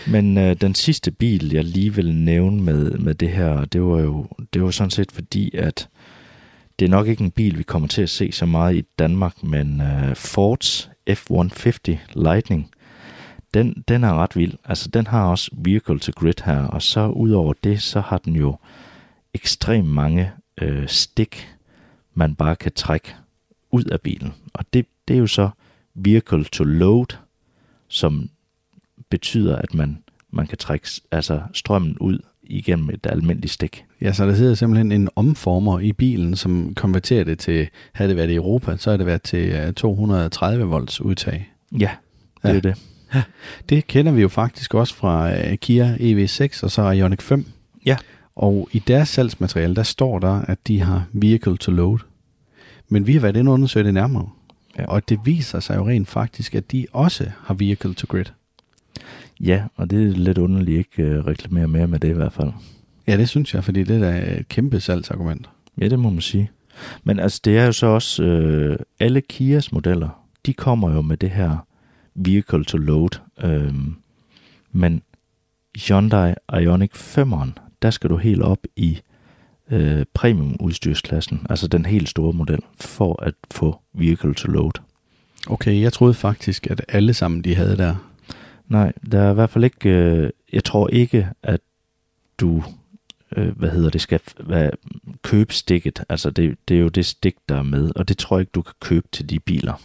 [0.06, 3.98] Men øh, den sidste bil, jeg lige vil nævne med, med det her, det var
[4.00, 5.88] jo det var sådan set fordi, at
[6.78, 9.42] det er nok ikke en bil, vi kommer til at se så meget i Danmark,
[9.42, 12.70] men øh, Fords F-150 Lightning,
[13.54, 14.54] den, den er ret vild.
[14.64, 18.36] Altså, den har også vehicle to grid her, og så udover det, så har den
[18.36, 18.56] jo
[19.34, 21.48] ekstremt mange øh, stik,
[22.14, 23.14] man bare kan trække
[23.70, 24.32] ud af bilen.
[24.54, 25.48] Og det, det er jo så
[25.94, 27.16] vehicle to load,
[27.88, 28.30] som
[29.10, 29.98] betyder, at man,
[30.30, 33.84] man kan trække altså strømmen ud igennem et almindeligt stik.
[34.00, 38.16] Ja, så der sidder simpelthen en omformer i bilen, som konverterer det til, havde det
[38.16, 41.52] været i Europa, så havde det været til øh, 230 volts udtag.
[41.72, 41.90] Ja,
[42.42, 42.56] det Ja.
[42.56, 42.76] er det.
[43.68, 47.46] Det kender vi jo faktisk også fra øh, Kia EV6 og så Ioniq 5.
[47.86, 47.96] Ja.
[48.36, 51.98] Og i deres salgsmateriale, der står der, at de har vehicle to load.
[52.88, 54.28] Men vi har været inde og undersøge det nærmere.
[54.78, 54.86] Ja.
[54.86, 58.24] Og det viser sig jo rent faktisk, at de også har vehicle to grid.
[59.40, 62.52] Ja, og det er lidt underligt ikke uh, reklamere mere med det i hvert fald.
[63.06, 65.48] Ja, det synes jeg, fordi det er et kæmpe salgsargument.
[65.80, 66.50] Ja, det må man sige.
[67.04, 71.16] Men altså, det er jo så også, øh, alle Kias modeller, de kommer jo med
[71.16, 71.66] det her
[72.14, 73.20] vehicle to load.
[73.42, 73.94] Øhm,
[74.72, 75.02] men
[75.76, 77.50] Hyundai Ioniq 5'eren,
[77.82, 79.00] der skal du helt op i
[79.70, 84.72] øh, premium udstyrsklassen, altså den helt store model, for at få vehicle to load.
[85.46, 87.94] Okay, jeg troede faktisk, at alle sammen de havde der.
[88.68, 91.60] Nej, der er i hvert fald ikke, øh, jeg tror ikke, at
[92.40, 92.64] du,
[93.36, 94.70] øh, hvad hedder det, skal hvad,
[95.22, 96.04] købe stikket.
[96.08, 98.52] Altså det, det er jo det stik, der er med, og det tror jeg ikke,
[98.54, 99.80] du kan købe til de biler.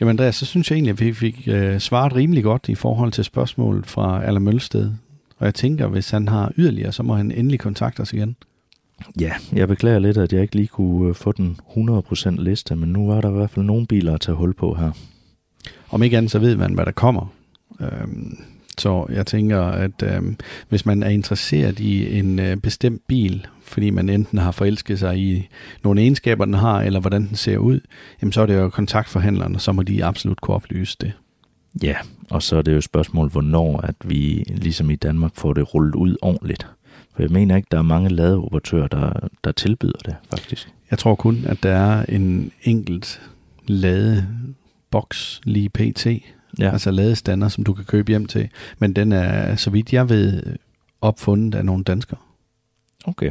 [0.00, 3.12] Jamen Andreas, så synes jeg egentlig, at vi fik øh, svaret rimelig godt i forhold
[3.12, 4.92] til spørgsmålet fra Aller Mølsted.
[5.38, 8.36] Og jeg tænker, hvis han har yderligere, så må han endelig kontakte os igen.
[9.20, 12.88] Ja, jeg beklager lidt, at jeg ikke lige kunne øh, få den 100% liste, men
[12.88, 14.90] nu var der i hvert fald nogle biler at tage hul på her.
[15.90, 17.32] Om ikke andet, så ved man, hvad der kommer.
[17.80, 18.38] Øhm,
[18.78, 20.36] så jeg tænker, at øhm,
[20.68, 25.18] hvis man er interesseret i en øh, bestemt bil, fordi man enten har forelsket sig
[25.18, 25.48] i
[25.84, 27.80] nogle egenskaber, den har, eller hvordan den ser ud,
[28.22, 31.12] jamen så er det jo kontaktforhandlerne, så må de absolut kunne oplyse det.
[31.82, 31.96] Ja,
[32.30, 35.74] og så er det jo et spørgsmål, hvornår at vi ligesom i Danmark får det
[35.74, 36.66] rullet ud ordentligt.
[37.16, 40.68] For jeg mener ikke, der er mange ladeoperatører, der, der tilbyder det, faktisk.
[40.90, 43.20] Jeg tror kun, at der er en enkelt
[43.66, 46.06] ladeboks lige pt.
[46.58, 48.48] Ja, Altså ladestander, som du kan købe hjem til.
[48.78, 50.42] Men den er, så vidt jeg ved,
[51.00, 52.18] opfundet af nogle danskere.
[53.04, 53.30] okay.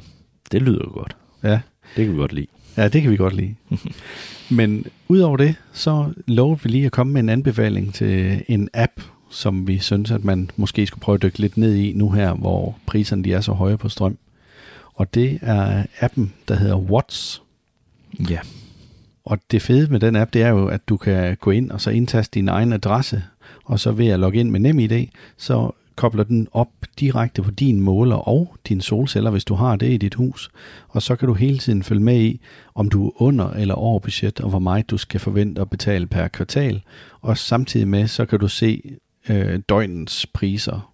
[0.52, 1.16] Det lyder godt.
[1.44, 1.60] Ja,
[1.96, 2.48] Det kan vi godt lide.
[2.78, 3.56] ja det kan vi godt lide.
[4.52, 8.92] Men udover det, så lovede vi lige at komme med en anbefaling til en app,
[9.36, 12.34] som vi synes, at man måske skulle prøve at dykke lidt ned i nu her,
[12.34, 14.18] hvor priserne de er så høje på strøm.
[14.94, 17.42] Og det er appen, der hedder Watts.
[18.30, 18.40] Ja,
[19.26, 21.82] Og det fede med den app, det er jo, at du kan gå ind og
[21.82, 23.24] så indtaste din egen adresse,
[23.66, 25.08] og så ved at logge ind med NemID,
[25.38, 26.70] så kobler den op
[27.00, 30.50] direkte på din måler og dine solceller, hvis du har det i dit hus.
[30.88, 32.40] Og så kan du hele tiden følge med i,
[32.76, 36.08] om du er under eller over budget, og hvor meget du skal forvente at betale
[36.08, 36.82] per kvartal.
[37.22, 38.96] Og samtidig med, så kan du se
[39.30, 40.94] øh, døgnens priser,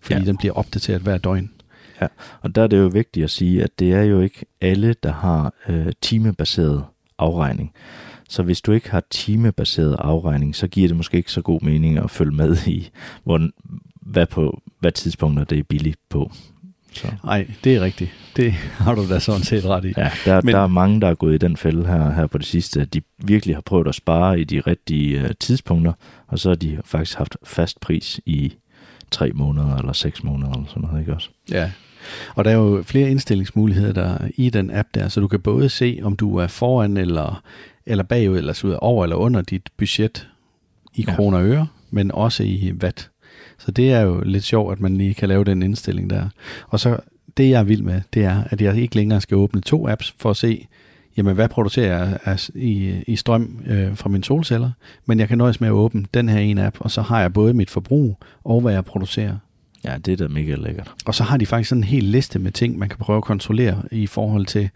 [0.00, 0.24] fordi ja.
[0.24, 1.50] den bliver opdateret hver døgn.
[2.00, 2.06] Ja,
[2.40, 5.12] og der er det jo vigtigt at sige, at det er jo ikke alle, der
[5.12, 6.84] har øh, timebaseret
[7.18, 7.72] afregning.
[8.28, 11.98] Så hvis du ikke har timebaseret afregning, så giver det måske ikke så god mening
[11.98, 12.90] at følge med i,
[13.24, 13.48] hvor,
[14.00, 16.32] hvad, på, hvad tidspunkter det er billigt på.
[17.24, 18.10] Nej, det er rigtigt.
[18.36, 18.52] Det
[18.84, 19.92] har du da sådan set ret i.
[19.96, 22.38] Ja, der, Men, der er mange, der er gået i den fælde her, her på
[22.38, 25.92] det sidste, at de virkelig har prøvet at spare i de rigtige uh, tidspunkter,
[26.26, 28.52] og så har de faktisk haft fast pris i
[29.10, 31.28] tre måneder eller seks måneder eller sådan noget, ikke også?
[31.50, 31.70] Ja,
[32.34, 35.68] og der er jo flere indstillingsmuligheder der i den app der, så du kan både
[35.68, 37.42] se, om du er foran eller,
[37.86, 40.28] eller bagud, eller så over eller under dit budget
[40.94, 41.14] i ja.
[41.14, 43.10] kroner og øre, men også i watt.
[43.58, 46.28] Så det er jo lidt sjovt, at man lige kan lave den indstilling der.
[46.68, 46.98] Og så
[47.36, 50.14] det, jeg er vild med, det er, at jeg ikke længere skal åbne to apps
[50.18, 50.66] for at se,
[51.16, 54.70] jamen hvad producerer jeg i, i strøm øh, fra mine solceller,
[55.06, 57.32] men jeg kan nøjes med at åbne den her ene app, og så har jeg
[57.32, 59.36] både mit forbrug og hvad jeg producerer.
[59.84, 60.94] Ja, det er da mega lækkert.
[61.04, 63.24] Og så har de faktisk sådan en hel liste med ting, man kan prøve at
[63.24, 64.70] kontrollere i forhold til,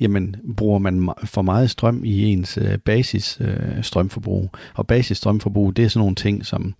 [0.00, 4.50] jamen bruger man for meget strøm i ens øh, basis øh, strømforbrug.
[4.74, 6.74] Og basis strømforbrug, det er sådan nogle ting som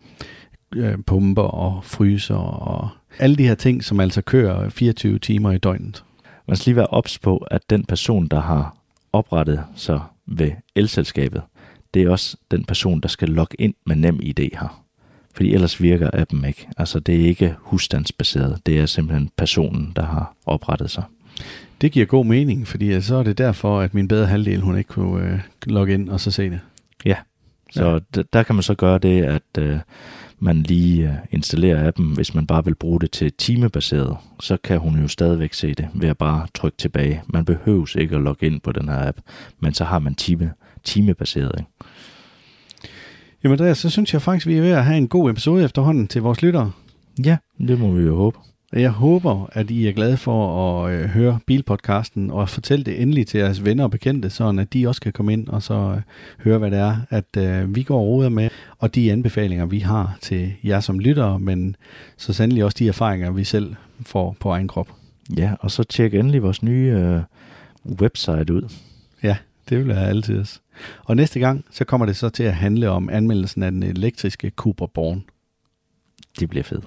[0.77, 5.59] øh, pumper og fryser og alle de her ting, som altså kører 24 timer i
[5.59, 6.05] døgnet.
[6.49, 8.77] Man skal lige være ops på, at den person, der har
[9.13, 11.43] oprettet sig ved elselskabet,
[11.95, 14.85] det er også den person, der skal logge ind med nem ID her.
[15.35, 16.69] Fordi ellers virker appen ikke.
[16.77, 21.05] Altså det er ikke husstandsbaseret, det er simpelthen personen, der har oprettet sig.
[21.81, 24.89] Det giver god mening, fordi så er det derfor, at min bedre halvdel, hun ikke
[24.89, 26.61] kunne øh, logge ind og så se det.
[27.05, 27.17] Ja,
[27.71, 28.23] så ja.
[28.33, 29.79] der kan man så gøre det, at øh,
[30.41, 34.79] man lige øh, installerer appen, hvis man bare vil bruge det til timebaseret, så kan
[34.79, 37.23] hun jo stadigvæk se det ved at bare trykke tilbage.
[37.27, 39.19] Man behøves ikke at logge ind på den her app,
[39.61, 40.53] men så har man time,
[40.85, 41.53] timebaseret.
[41.59, 41.71] Ikke?
[43.45, 46.09] Jamen Andreas, så synes jeg faktisk, vi er ved at have en god episode efterhånden
[46.09, 46.73] til vores lyttere.
[47.25, 48.39] Ja, det må vi jo håbe.
[48.73, 53.27] Jeg håber, at I er glade for at øh, høre bilpodcasten og fortælle det endelig
[53.27, 56.03] til jeres venner og bekendte, så at de også kan komme ind og så øh,
[56.45, 58.49] høre, hvad det er, at øh, vi går og med,
[58.81, 61.77] og de anbefalinger, vi har til jer som lyttere, men
[62.17, 64.89] så sandelig også de erfaringer, vi selv får på egen krop.
[65.37, 67.21] Ja, og så tjek endelig vores nye øh,
[68.01, 68.73] website ud.
[69.23, 69.37] Ja,
[69.69, 70.61] det vil jeg altid også.
[71.05, 74.53] Og næste gang, så kommer det så til at handle om anmeldelsen af den elektriske
[74.57, 75.25] Cooper Born.
[76.41, 76.85] Det bliver fedt.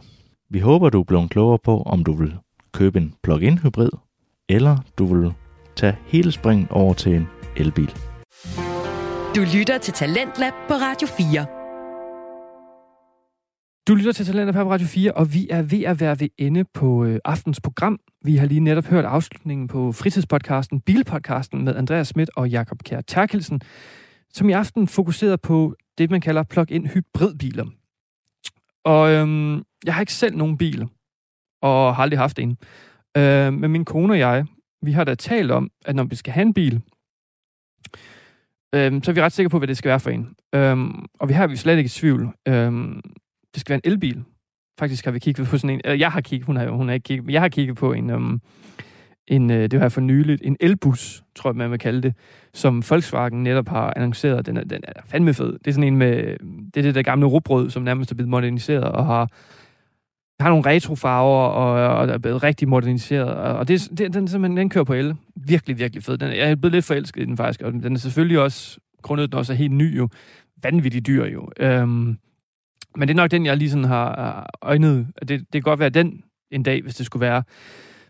[0.50, 2.34] Vi håber, du er blevet klogere på, om du vil
[2.72, 3.90] købe en plug-in hybrid,
[4.50, 5.34] eller du vil
[5.76, 7.28] tage hele springen over til en
[7.58, 7.96] elbil.
[9.36, 11.63] Du lytter til Talentlab på Radio 4.
[13.88, 16.64] Du lytter til Talenter på Radio 4, og vi er ved at være ved ende
[16.64, 18.00] på øh, aftens program.
[18.26, 23.02] Vi har lige netop hørt afslutningen på fritidspodcasten, Bilpodcasten med Andreas Schmidt og Jakob Kjær
[23.02, 23.62] Terkelsen,
[24.34, 27.66] som i aften fokuserer på det, man kalder plug-in hybridbiler.
[28.86, 30.88] Og øhm, jeg har ikke selv nogen bil,
[31.62, 32.58] og har aldrig haft en.
[33.18, 34.46] Øh, men min kone og jeg,
[34.82, 36.82] vi har da talt om, at når vi skal have en bil,
[38.76, 40.36] øh, så er vi ret sikre på, hvad det skal være for en.
[40.56, 40.78] Øh,
[41.20, 42.34] og vi har vi slet ikke i tvivl.
[42.48, 42.72] Øh,
[43.54, 44.24] det skal være en elbil.
[44.80, 46.94] Faktisk har vi kigget på sådan en, eller jeg har kigget, hun har, hun har
[46.94, 48.42] ikke kigget, men jeg har kigget på en, um,
[49.28, 52.14] en øh, det var for nyligt, en elbus, tror jeg, man vil kalde det,
[52.54, 54.46] som Volkswagen netop har annonceret.
[54.46, 55.54] Den er, den er fandme fed.
[55.54, 56.38] Det er sådan en med,
[56.74, 59.30] det er det der gamle rugbrød, som nærmest er blevet moderniseret og har,
[60.40, 63.30] har nogle retrofarver og, og er blevet rigtig moderniseret.
[63.34, 65.16] Og det, det, den, simpelthen, den kører på el.
[65.36, 66.18] Virkelig, virkelig fed.
[66.18, 69.32] Den, jeg er blevet lidt forelsket i den faktisk, og den er selvfølgelig også, grundet
[69.32, 70.10] den også er helt ny jo,
[70.64, 71.50] vanvittigt dyr jo.
[71.60, 72.18] Øhm,
[72.98, 75.08] men det er nok den, jeg lige sådan har øjnet.
[75.20, 77.44] Det, det kan godt være den en dag, hvis det skulle være.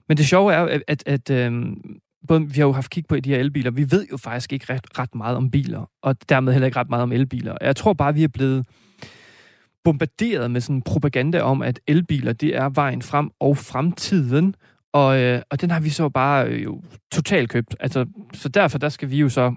[0.07, 3.19] Men det sjove er, at, at, at øhm, både, vi har jo haft kig på
[3.19, 3.71] de her elbiler.
[3.71, 6.89] Vi ved jo faktisk ikke ret, ret meget om biler, og dermed heller ikke ret
[6.89, 7.57] meget om elbiler.
[7.61, 8.65] Jeg tror bare, vi er blevet
[9.84, 14.55] bombarderet med sådan propaganda om, at elbiler, det er vejen frem og fremtiden.
[14.93, 16.81] Og, øh, og den har vi så bare øh, jo
[17.11, 17.75] totalt købt.
[17.79, 19.53] Altså, så derfor der skal vi jo så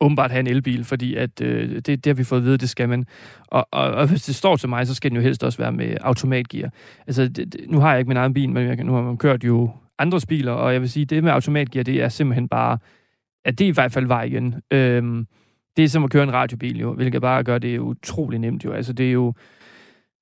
[0.00, 2.68] åbenbart have en elbil, fordi at, øh, det, det har vi fået at vide, det
[2.68, 3.06] skal man.
[3.46, 5.72] Og, og, og hvis det står til mig, så skal den jo helst også være
[5.72, 6.70] med automatgear.
[7.06, 9.16] Altså, det, det, nu har jeg ikke min egen bil, men jeg, nu har man
[9.16, 12.78] kørt jo andres biler, og jeg vil sige, det med automatgear, det er simpelthen bare,
[13.44, 14.54] at det er i hvert fald vejen.
[14.70, 15.26] Øhm,
[15.76, 18.72] det er som at køre en radiobil jo, hvilket bare gør det utrolig nemt jo.
[18.72, 19.34] Altså, det er jo,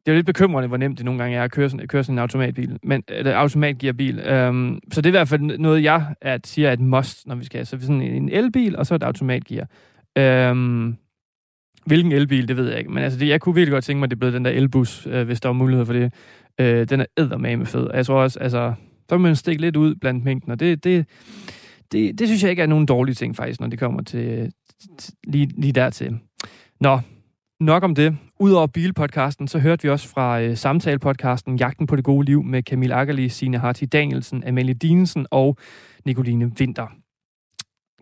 [0.07, 1.89] det er jo lidt bekymrende, hvor nemt det nogle gange er at køre sådan, at
[1.89, 4.19] køre sådan en automatbil, men, eller automatgearbil.
[4.19, 7.35] Øhm, så det er i hvert fald noget, jeg at, siger er et must, når
[7.35, 7.67] vi skal.
[7.67, 9.67] Så sådan en elbil, og så et automatgear.
[10.19, 10.97] Øhm,
[11.87, 12.91] hvilken elbil, det ved jeg ikke.
[12.91, 15.07] Men altså, det, jeg kunne virkelig godt tænke mig, at det blev den der elbus,
[15.07, 16.13] øh, hvis der var mulighed for det.
[16.61, 17.85] Øh, den er eddermame fed.
[17.85, 18.75] Og jeg tror også, altså,
[19.09, 21.07] så må man stikke lidt ud blandt mængden, og det, det,
[21.93, 24.53] det, det synes jeg ikke er nogen dårlige ting, faktisk, når det kommer til,
[24.99, 26.19] til lige, lige dertil.
[26.81, 27.01] Nå,
[27.63, 28.17] nok om det.
[28.41, 32.63] Udover bilpodcasten, så hørte vi også fra øh, samtalepodcasten Jagten på det gode liv med
[32.63, 35.57] Camille Akkerli, Signe Harti Danielsen, Amalie Dinesen og
[36.05, 36.87] Nicoline Winter.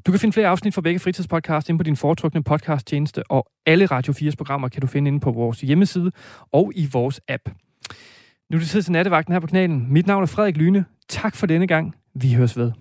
[0.06, 3.86] Du kan finde flere afsnit fra begge fritidspodcast inde på din foretrukne podcasttjeneste, og alle
[3.86, 6.12] Radio 4's programmer kan du finde inde på vores hjemmeside
[6.52, 7.42] og i vores app.
[8.50, 9.92] Nu er det tid til nattevagten her på kanalen.
[9.92, 10.84] Mit navn er Frederik Lyne.
[11.08, 11.94] Tak for denne gang.
[12.14, 12.72] Vi høres ved.